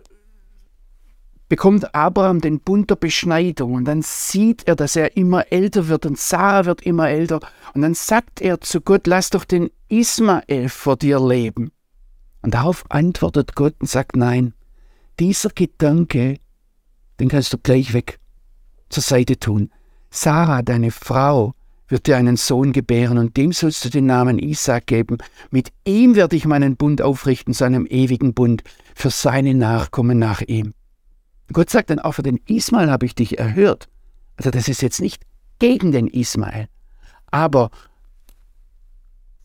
bekommt 1.52 1.94
Abraham 1.94 2.40
den 2.40 2.62
Bund 2.62 2.90
der 2.90 2.96
Beschneidung 2.96 3.74
und 3.74 3.84
dann 3.84 4.02
sieht 4.04 4.70
er, 4.70 4.78
dass 4.78 4.96
er 4.96 5.18
immer 5.18 5.52
älter 5.52 5.90
wird 5.90 6.06
und 6.06 6.18
Sarah 6.18 6.64
wird 6.64 6.84
immer 6.84 7.10
älter 7.10 7.42
und 7.74 7.82
dann 7.82 7.94
sagt 7.94 8.40
er 8.40 8.62
zu 8.62 8.80
Gott, 8.80 9.06
lass 9.06 9.32
doch 9.32 9.44
den 9.44 9.70
Ismael 9.90 10.70
vor 10.70 10.96
dir 10.96 11.20
leben. 11.20 11.74
Und 12.42 12.54
darauf 12.54 12.86
antwortet 12.88 13.54
Gott 13.54 13.76
und 13.82 13.90
sagt, 13.90 14.16
nein, 14.16 14.54
dieser 15.20 15.50
Gedanke, 15.50 16.38
den 17.20 17.28
kannst 17.28 17.52
du 17.52 17.58
gleich 17.58 17.92
weg 17.92 18.22
zur 18.88 19.04
Seite 19.04 19.38
tun. 19.38 19.72
Sarah, 20.10 20.62
deine 20.62 20.92
Frau, 20.92 21.54
wird 21.90 22.08
dir 22.08 22.16
einen 22.16 22.38
Sohn 22.38 22.72
gebären, 22.72 23.18
und 23.18 23.36
dem 23.36 23.52
sollst 23.52 23.84
du 23.84 23.90
den 23.90 24.06
Namen 24.06 24.40
Isaac 24.40 24.88
geben. 24.88 25.18
Mit 25.50 25.74
ihm 25.84 26.16
werde 26.16 26.38
ich 26.38 26.46
meinen 26.46 26.78
Bund 26.78 27.02
aufrichten, 27.02 27.54
zu 27.54 27.66
einem 27.66 27.86
ewigen 27.88 28.34
Bund, 28.34 28.64
für 28.96 29.10
seine 29.10 29.54
Nachkommen 29.54 30.18
nach 30.18 30.40
ihm. 30.40 30.74
Gott 31.54 31.70
sagt 31.70 31.90
dann 31.90 32.00
auch, 32.00 32.14
für 32.14 32.24
den 32.24 32.40
Ismael 32.48 32.90
habe 32.90 33.06
ich 33.06 33.16
dich 33.16 33.40
erhört. 33.40 33.88
Also 34.38 34.52
das 34.52 34.68
ist 34.68 34.82
jetzt 34.82 35.02
nicht 35.02 35.24
gegen 35.60 35.92
den 35.92 36.08
Ismael. 36.08 36.68
Aber 37.28 37.72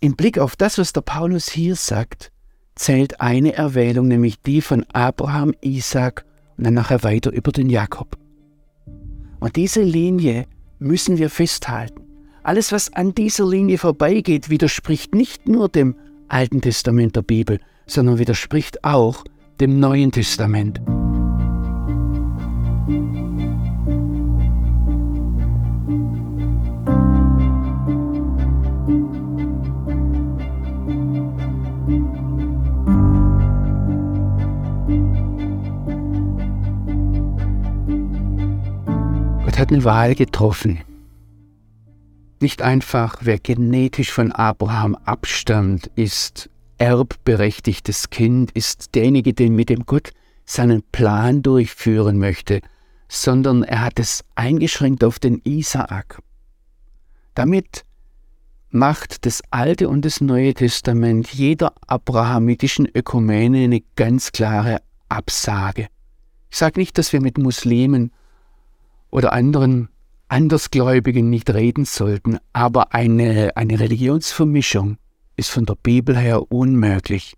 im 0.00 0.16
Blick 0.16 0.38
auf 0.38 0.56
das, 0.56 0.78
was 0.78 0.92
der 0.92 1.00
Paulus 1.00 1.48
hier 1.48 1.76
sagt, 1.76 2.32
zählt 2.74 3.20
eine 3.20 3.54
Erwählung, 3.54 4.08
nämlich 4.08 4.40
die 4.42 4.60
von 4.60 4.84
Abraham, 4.92 5.54
Isaac 5.62 6.24
und 6.56 6.64
dann 6.64 6.74
nachher 6.74 7.02
weiter 7.02 7.32
über 7.32 7.52
den 7.52 7.70
Jakob. 7.70 8.16
Und 9.40 9.56
diese 9.56 9.82
Linie 9.82 10.46
müssen 10.78 11.18
wir 11.18 11.30
festhalten. 11.30 12.02
Alles, 12.42 12.72
was 12.72 12.92
an 12.92 13.14
dieser 13.14 13.46
Linie 13.46 13.78
vorbeigeht, 13.78 14.50
widerspricht 14.50 15.14
nicht 15.14 15.48
nur 15.48 15.68
dem 15.68 15.96
Alten 16.28 16.60
Testament 16.60 17.16
der 17.16 17.22
Bibel, 17.22 17.60
sondern 17.86 18.18
widerspricht 18.18 18.84
auch 18.84 19.24
dem 19.60 19.80
Neuen 19.80 20.12
Testament. 20.12 20.80
Gott 22.86 22.94
hat 39.58 39.72
eine 39.72 39.82
Wahl 39.82 40.14
getroffen. 40.14 40.78
Nicht 42.40 42.62
einfach, 42.62 43.16
wer 43.22 43.40
genetisch 43.40 44.12
von 44.12 44.30
Abraham 44.30 44.94
abstammt, 44.94 45.90
ist 45.96 46.50
erbberechtigtes 46.78 48.10
Kind, 48.10 48.52
ist 48.52 48.94
derjenige, 48.94 49.34
der 49.34 49.50
mit 49.50 49.70
dem 49.70 49.86
Gott 49.86 50.12
seinen 50.44 50.84
Plan 50.92 51.42
durchführen 51.42 52.18
möchte, 52.18 52.60
sondern 53.08 53.62
er 53.62 53.82
hat 53.82 53.98
es 53.98 54.24
eingeschränkt 54.34 55.04
auf 55.04 55.18
den 55.18 55.40
Isaak. 55.44 56.20
Damit 57.34 57.84
macht 58.70 59.26
das 59.26 59.42
Alte 59.50 59.88
und 59.88 60.04
das 60.04 60.20
Neue 60.20 60.54
Testament 60.54 61.32
jeder 61.32 61.72
abrahamitischen 61.86 62.88
Ökumene 62.92 63.64
eine 63.64 63.82
ganz 63.96 64.32
klare 64.32 64.80
Absage. 65.08 65.88
Ich 66.50 66.58
sage 66.58 66.80
nicht, 66.80 66.98
dass 66.98 67.12
wir 67.12 67.20
mit 67.20 67.38
Muslimen 67.38 68.12
oder 69.10 69.32
anderen 69.32 69.88
Andersgläubigen 70.28 71.30
nicht 71.30 71.50
reden 71.50 71.84
sollten, 71.84 72.38
aber 72.52 72.92
eine, 72.92 73.56
eine 73.56 73.78
Religionsvermischung 73.78 74.98
ist 75.36 75.50
von 75.50 75.66
der 75.66 75.76
Bibel 75.76 76.16
her 76.16 76.50
unmöglich. 76.50 77.34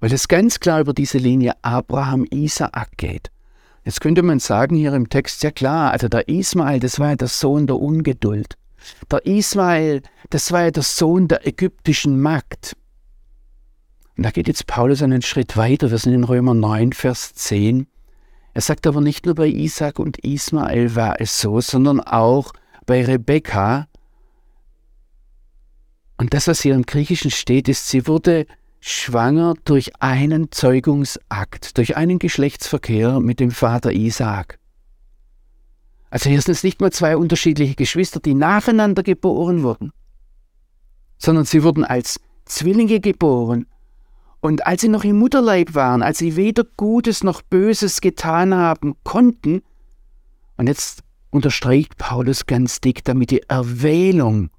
Weil 0.00 0.12
es 0.12 0.28
ganz 0.28 0.60
klar 0.60 0.80
über 0.80 0.94
diese 0.94 1.18
Linie 1.18 1.54
Abraham-Isaak 1.62 2.96
geht. 2.96 3.30
Jetzt 3.88 4.02
könnte 4.02 4.22
man 4.22 4.38
sagen 4.38 4.76
hier 4.76 4.92
im 4.92 5.08
Text, 5.08 5.42
ja 5.42 5.50
klar, 5.50 5.92
also 5.92 6.08
der 6.08 6.28
Ismael, 6.28 6.78
das 6.78 7.00
war 7.00 7.08
ja 7.08 7.16
der 7.16 7.28
Sohn 7.28 7.66
der 7.66 7.76
Ungeduld. 7.76 8.58
Der 9.10 9.24
Ismael, 9.24 10.02
das 10.28 10.52
war 10.52 10.64
ja 10.64 10.70
der 10.70 10.82
Sohn 10.82 11.26
der 11.26 11.46
ägyptischen 11.46 12.20
Magd. 12.20 12.76
Und 14.14 14.24
da 14.26 14.30
geht 14.30 14.46
jetzt 14.46 14.66
Paulus 14.66 15.02
einen 15.02 15.22
Schritt 15.22 15.56
weiter. 15.56 15.90
Wir 15.90 15.96
sind 15.96 16.12
in 16.12 16.24
Römer 16.24 16.52
9, 16.52 16.92
Vers 16.92 17.32
10. 17.32 17.86
Er 18.52 18.60
sagt 18.60 18.86
aber 18.86 19.00
nicht 19.00 19.24
nur 19.24 19.34
bei 19.34 19.46
Isaac 19.46 19.98
und 19.98 20.18
Ismael 20.18 20.94
war 20.94 21.18
es 21.18 21.40
so, 21.40 21.62
sondern 21.62 22.00
auch 22.00 22.52
bei 22.84 23.02
Rebekka 23.02 23.88
Und 26.18 26.34
das, 26.34 26.46
was 26.46 26.60
hier 26.60 26.74
im 26.74 26.84
Griechischen 26.84 27.30
steht, 27.30 27.70
ist, 27.70 27.88
sie 27.88 28.06
wurde 28.06 28.46
schwanger 28.80 29.54
durch 29.64 30.00
einen 30.00 30.50
Zeugungsakt, 30.52 31.76
durch 31.78 31.96
einen 31.96 32.18
Geschlechtsverkehr 32.18 33.20
mit 33.20 33.40
dem 33.40 33.50
Vater 33.50 33.92
Isaak. 33.92 34.58
Also 36.10 36.30
hier 36.30 36.40
sind 36.40 36.52
es 36.52 36.64
nicht 36.64 36.80
mal 36.80 36.92
zwei 36.92 37.16
unterschiedliche 37.16 37.74
Geschwister, 37.74 38.20
die 38.20 38.34
nacheinander 38.34 39.02
geboren 39.02 39.62
wurden, 39.62 39.92
sondern 41.18 41.44
sie 41.44 41.62
wurden 41.62 41.84
als 41.84 42.20
Zwillinge 42.44 43.00
geboren. 43.00 43.66
Und 44.40 44.66
als 44.66 44.82
sie 44.82 44.88
noch 44.88 45.04
im 45.04 45.18
Mutterleib 45.18 45.74
waren, 45.74 46.02
als 46.02 46.18
sie 46.18 46.36
weder 46.36 46.64
Gutes 46.76 47.24
noch 47.24 47.42
Böses 47.42 48.00
getan 48.00 48.54
haben 48.54 48.94
konnten, 49.02 49.62
und 50.56 50.66
jetzt 50.66 51.02
unterstreicht 51.30 51.98
Paulus 51.98 52.46
ganz 52.46 52.80
dick, 52.80 53.04
damit 53.04 53.30
die 53.30 53.42
Erwählung, 53.48 54.50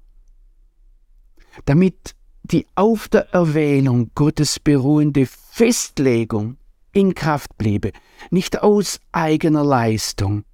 damit 1.64 2.14
die 2.50 2.66
auf 2.74 3.08
der 3.08 3.32
Erwählung 3.32 4.10
Gottes 4.14 4.58
beruhende 4.58 5.26
Festlegung 5.26 6.56
in 6.92 7.14
Kraft 7.14 7.56
bliebe, 7.56 7.92
nicht 8.30 8.62
aus 8.62 9.00
eigener 9.12 9.64
Leistung, 9.64 10.44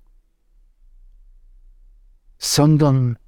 sondern 2.38 3.18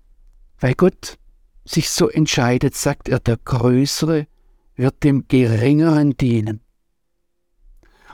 weil 0.61 0.74
Gott 0.74 1.18
sich 1.64 1.90
so 1.90 2.09
entscheidet, 2.09 2.74
sagt 2.74 3.09
er, 3.09 3.20
der 3.20 3.37
Größere 3.37 4.26
wird 4.76 5.04
dem 5.04 5.26
Geringeren 5.28 6.16
dienen. 6.16 6.61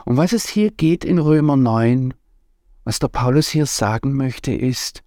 Und 0.05 0.17
was 0.17 0.33
es 0.33 0.47
hier 0.47 0.71
geht 0.71 1.03
in 1.03 1.19
Römer 1.19 1.55
9, 1.55 2.13
was 2.83 2.99
der 2.99 3.07
Paulus 3.07 3.49
hier 3.49 3.65
sagen 3.65 4.13
möchte, 4.13 4.53
ist, 4.53 5.03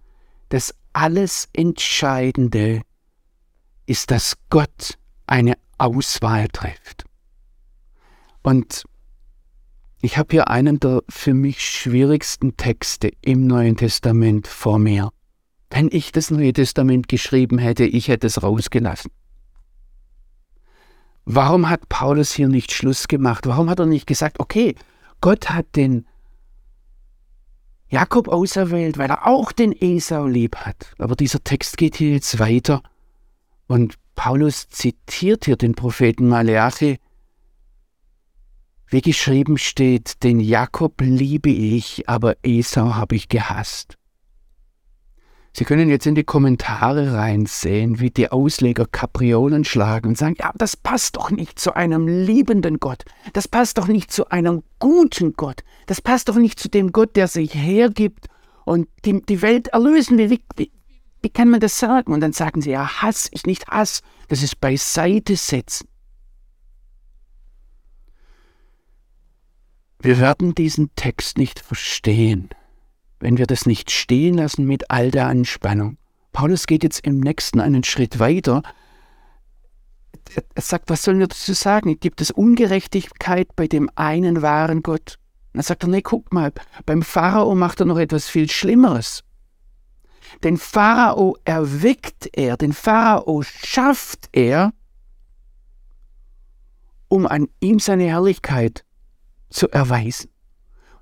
dass 0.49 0.75
alles 0.93 1.47
Entscheidende 1.53 2.81
ist, 3.85 4.11
dass 4.11 4.35
Gott 4.49 4.97
eine 5.29 5.53
Auswahl 5.77 6.47
trifft. 6.49 7.05
Und 8.41 8.83
ich 10.01 10.17
habe 10.17 10.29
hier 10.31 10.49
einen 10.49 10.79
der 10.79 11.03
für 11.09 11.33
mich 11.33 11.61
schwierigsten 11.61 12.57
Texte 12.57 13.11
im 13.21 13.47
Neuen 13.47 13.77
Testament 13.77 14.47
vor 14.47 14.79
mir. 14.79 15.09
Wenn 15.69 15.89
ich 15.91 16.11
das 16.11 16.31
Neue 16.31 16.53
Testament 16.53 17.07
geschrieben 17.07 17.57
hätte, 17.57 17.83
ich 17.85 18.07
hätte 18.07 18.27
es 18.27 18.41
rausgelassen. 18.41 19.11
Warum 21.25 21.69
hat 21.69 21.89
Paulus 21.89 22.31
hier 22.31 22.47
nicht 22.47 22.71
Schluss 22.71 23.07
gemacht? 23.07 23.45
Warum 23.45 23.69
hat 23.69 23.79
er 23.79 23.85
nicht 23.85 24.07
gesagt, 24.07 24.39
okay, 24.39 24.73
Gott 25.21 25.49
hat 25.49 25.75
den 25.75 26.07
Jakob 27.89 28.29
auserwählt, 28.29 28.97
weil 28.97 29.09
er 29.09 29.27
auch 29.27 29.51
den 29.51 29.73
Esau 29.73 30.25
lieb 30.25 30.55
hat. 30.55 30.93
Aber 30.97 31.15
dieser 31.15 31.43
Text 31.43 31.77
geht 31.77 31.97
hier 31.97 32.11
jetzt 32.11 32.39
weiter 32.39 32.81
und 33.69 33.95
Paulus 34.15 34.67
zitiert 34.67 35.45
hier 35.45 35.55
den 35.55 35.75
Propheten 35.75 36.27
Maleachi, 36.27 36.97
wie 38.87 39.01
geschrieben 39.01 39.59
steht, 39.59 40.23
den 40.23 40.39
Jakob 40.39 40.99
liebe 40.99 41.51
ich, 41.51 42.09
aber 42.09 42.35
Esau 42.41 42.95
habe 42.95 43.15
ich 43.15 43.29
gehasst. 43.29 43.97
Sie 45.53 45.65
können 45.65 45.89
jetzt 45.89 46.07
in 46.07 46.15
die 46.15 46.23
Kommentare 46.23 47.13
reinsehen, 47.13 47.99
wie 47.99 48.09
die 48.09 48.31
Ausleger 48.31 48.87
Kapriolen 48.87 49.63
schlagen 49.63 50.09
und 50.09 50.17
sagen, 50.17 50.35
ja, 50.39 50.51
das 50.57 50.75
passt 50.75 51.17
doch 51.17 51.29
nicht 51.29 51.59
zu 51.59 51.75
einem 51.75 52.07
liebenden 52.07 52.79
Gott, 52.79 53.03
das 53.33 53.47
passt 53.47 53.77
doch 53.77 53.87
nicht 53.87 54.11
zu 54.11 54.29
einem 54.29 54.63
guten 54.79 55.33
Gott, 55.33 55.63
das 55.85 56.01
passt 56.01 56.29
doch 56.29 56.37
nicht 56.37 56.59
zu 56.59 56.69
dem 56.69 56.91
Gott, 56.91 57.15
der 57.15 57.27
sich 57.27 57.53
hergibt 57.53 58.27
und 58.65 58.87
die, 59.05 59.21
die 59.21 59.43
Welt 59.43 59.67
erlösen 59.69 60.17
will. 60.17 60.31
Wie, 60.31 60.41
wie, 60.55 60.71
wie 61.21 61.29
kann 61.29 61.49
man 61.49 61.59
das 61.59 61.77
sagen? 61.77 62.13
Und 62.13 62.21
dann 62.21 62.33
sagen 62.33 62.61
sie, 62.61 62.71
ja, 62.71 63.01
Hass 63.01 63.25
ist 63.25 63.47
nicht 63.47 63.67
Hass, 63.67 64.01
das 64.27 64.43
ist 64.43 64.59
beiseite 64.59 65.35
setzen. 65.35 65.87
Wir 70.01 70.19
werden 70.19 70.55
diesen 70.55 70.95
Text 70.95 71.37
nicht 71.37 71.59
verstehen, 71.59 72.49
wenn 73.19 73.37
wir 73.37 73.47
das 73.47 73.65
nicht 73.65 73.91
stehen 73.91 74.35
lassen 74.35 74.65
mit 74.65 74.89
all 74.89 75.11
der 75.11 75.27
Anspannung. 75.27 75.97
Paulus 76.31 76.67
geht 76.67 76.83
jetzt 76.83 77.05
im 77.05 77.19
nächsten 77.19 77.59
einen 77.59 77.83
Schritt 77.83 78.19
weiter. 78.19 78.61
Er 80.55 80.61
sagt, 80.61 80.89
was 80.89 81.03
sollen 81.03 81.19
wir 81.19 81.27
dazu 81.27 81.53
sagen? 81.53 81.99
Gibt 81.99 82.21
es 82.21 82.31
Ungerechtigkeit 82.31 83.55
bei 83.57 83.67
dem 83.67 83.89
einen 83.95 84.41
wahren 84.41 84.83
Gott? 84.83 85.17
Dann 85.53 85.63
sagt 85.63 85.83
er, 85.83 85.89
nee, 85.89 86.01
guck 86.01 86.31
mal, 86.31 86.53
beim 86.85 87.01
Pharao 87.01 87.55
macht 87.55 87.81
er 87.81 87.85
noch 87.85 87.97
etwas 87.97 88.29
viel 88.29 88.49
Schlimmeres. 88.49 89.23
Den 90.43 90.57
Pharao 90.57 91.37
erweckt 91.45 92.29
er, 92.33 92.57
den 92.57 92.73
Pharao 92.73 93.43
schafft 93.43 94.29
er, 94.31 94.73
um 97.07 97.25
an 97.25 97.47
ihm 97.59 97.79
seine 97.79 98.05
Herrlichkeit 98.05 98.85
zu 99.49 99.69
erweisen. 99.69 100.29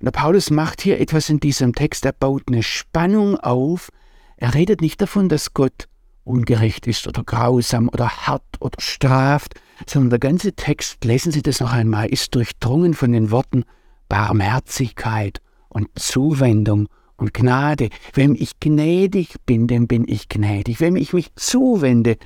Und 0.00 0.04
der 0.06 0.12
Paulus 0.12 0.50
macht 0.50 0.80
hier 0.80 1.00
etwas 1.00 1.28
in 1.28 1.40
diesem 1.40 1.74
Text, 1.74 2.04
er 2.04 2.12
baut 2.12 2.44
eine 2.46 2.62
Spannung 2.62 3.36
auf. 3.36 3.90
Er 4.36 4.54
redet 4.54 4.80
nicht 4.80 5.00
davon, 5.00 5.28
dass 5.28 5.54
Gott 5.54 5.88
ungerecht 6.24 6.86
ist 6.86 7.08
oder 7.08 7.24
grausam 7.24 7.88
oder 7.88 8.08
hart 8.08 8.44
oder 8.60 8.80
straft, 8.80 9.54
sondern 9.86 10.10
der 10.10 10.18
ganze 10.18 10.52
Text, 10.52 11.04
lesen 11.04 11.32
Sie 11.32 11.42
das 11.42 11.60
noch 11.60 11.72
einmal, 11.72 12.08
ist 12.08 12.34
durchdrungen 12.34 12.94
von 12.94 13.12
den 13.12 13.30
Worten 13.30 13.64
Barmherzigkeit 14.08 15.40
und 15.68 15.88
Zuwendung 15.98 16.88
und 17.18 17.34
Gnade. 17.34 17.90
Wem 18.14 18.34
ich 18.34 18.58
gnädig 18.60 19.34
bin, 19.44 19.66
dem 19.66 19.86
bin 19.86 20.04
ich 20.08 20.28
gnädig. 20.28 20.80
Wem 20.80 20.96
ich 20.96 21.12
mich 21.12 21.34
zuwende, 21.34 22.16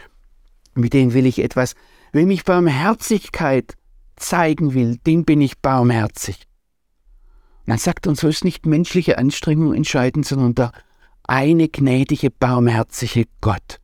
mit 0.75 0.93
dem 0.93 1.13
will 1.15 1.27
ich 1.27 1.41
etwas. 1.41 1.75
Wem 2.13 2.31
ich 2.31 2.45
Barmherzigkeit 2.45 3.75
zeigen 4.17 4.75
will, 4.75 4.99
dem 4.99 5.25
bin 5.25 5.41
ich 5.41 5.59
barmherzig. 5.59 6.47
Und 7.61 7.71
dann 7.71 7.79
sagt 7.79 8.07
uns, 8.07 8.21
so 8.21 8.29
ist 8.29 8.45
nicht 8.45 8.67
menschliche 8.67 9.19
Anstrengung 9.19 9.75
entscheidend, 9.75 10.27
sondern 10.27 10.55
der 10.55 10.73
eine 11.25 11.69
gnädige, 11.69 12.31
barmherzige 12.31 13.25
Gott. 13.41 13.81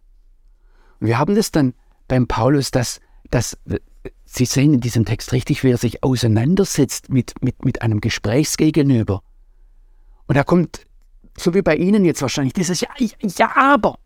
Und 1.00 1.06
wir 1.06 1.18
haben 1.18 1.34
das 1.34 1.50
dann 1.50 1.74
beim 2.06 2.26
Paulus, 2.26 2.70
dass, 2.70 3.00
dass 3.30 3.56
Sie 4.24 4.44
sehen 4.44 4.74
in 4.74 4.80
diesem 4.80 5.04
Text 5.04 5.32
richtig, 5.32 5.64
wie 5.64 5.70
er 5.70 5.78
sich 5.78 6.02
auseinandersetzt 6.02 7.08
mit, 7.08 7.42
mit, 7.42 7.64
mit 7.64 7.82
einem 7.82 8.00
Gesprächsgegenüber. 8.00 9.22
Und 10.26 10.36
da 10.36 10.44
kommt 10.44 10.87
so 11.38 11.54
wie 11.54 11.62
bei 11.62 11.76
Ihnen 11.76 12.04
jetzt 12.04 12.22
wahrscheinlich, 12.22 12.52
dieses 12.52 12.80
Ja, 12.80 12.88
ja, 13.20 13.56
aber. 13.56 13.98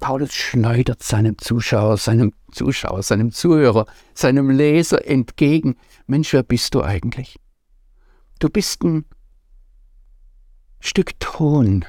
Paulus 0.00 0.34
schneidert 0.34 1.02
seinem 1.02 1.38
Zuschauer, 1.38 1.96
seinem 1.96 2.32
Zuschauer, 2.50 3.02
seinem 3.02 3.30
Zuhörer, 3.30 3.86
seinem 4.14 4.50
Leser 4.50 5.06
entgegen. 5.06 5.76
Mensch, 6.06 6.32
wer 6.32 6.42
bist 6.42 6.74
du 6.74 6.82
eigentlich? 6.82 7.36
Du 8.38 8.48
bist 8.48 8.82
ein 8.82 9.04
Stück 10.80 11.18
Ton 11.20 11.84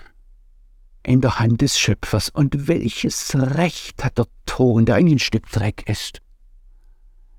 in 1.04 1.22
der 1.22 1.39
Hand 1.39 1.62
des 1.62 1.80
Schöpfers. 1.80 2.30
Und 2.30 2.67
welches 2.67 3.36
Recht 3.36 4.04
hat 4.04 4.17
der 4.17 4.28
Ton, 4.46 4.86
der 4.86 4.96
eigentlich 4.96 5.15
ein 5.15 5.20
Stück 5.20 5.50
Dreck 5.50 5.89
ist, 5.89 6.22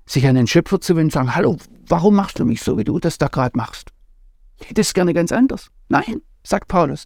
sich 0.05 0.25
an 0.27 0.35
den 0.35 0.47
Schöpfer 0.47 0.81
zu 0.81 0.95
wenden 0.95 1.07
und 1.07 1.13
sagen, 1.13 1.35
hallo, 1.35 1.57
warum 1.87 2.15
machst 2.15 2.39
du 2.39 2.45
mich 2.45 2.61
so, 2.61 2.77
wie 2.77 2.83
du 2.83 2.99
das 2.99 3.17
da 3.17 3.27
gerade 3.27 3.55
machst? 3.57 3.91
Ich 4.59 4.69
hätte 4.69 4.81
es 4.81 4.93
gerne 4.93 5.13
ganz 5.13 5.31
anders. 5.31 5.69
Nein, 5.87 6.21
sagt 6.49 6.67
Paulus. 6.67 7.05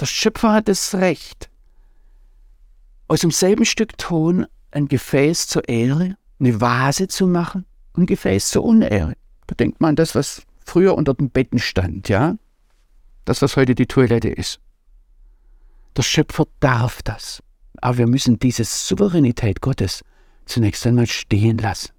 Der 0.00 0.06
Schöpfer 0.06 0.52
hat 0.52 0.68
das 0.68 0.94
Recht, 0.94 1.50
aus 3.08 3.20
demselben 3.20 3.64
Stück 3.64 3.96
Ton 3.98 4.46
ein 4.70 4.86
Gefäß 4.86 5.48
zur 5.48 5.68
Ehre, 5.68 6.16
eine 6.38 6.60
Vase 6.60 7.08
zu 7.08 7.26
machen 7.26 7.64
und 7.94 8.02
ein 8.02 8.06
Gefäß 8.06 8.50
zur 8.50 8.64
Unehre. 8.64 9.14
Da 9.46 9.54
denkt 9.54 9.80
man 9.80 9.90
an 9.90 9.96
das, 9.96 10.14
was 10.14 10.42
früher 10.64 10.94
unter 10.94 11.14
den 11.14 11.30
Betten 11.30 11.58
stand, 11.58 12.08
ja? 12.08 12.36
Das, 13.24 13.42
was 13.42 13.56
heute 13.56 13.74
die 13.74 13.86
Toilette 13.86 14.28
ist. 14.28 14.60
Der 15.96 16.02
Schöpfer 16.02 16.46
darf 16.60 17.02
das. 17.02 17.42
Aber 17.80 17.98
wir 17.98 18.06
müssen 18.06 18.38
diese 18.38 18.64
Souveränität 18.64 19.60
Gottes 19.60 20.04
zunächst 20.44 20.86
einmal 20.86 21.06
stehen 21.06 21.58
lassen. 21.58 21.90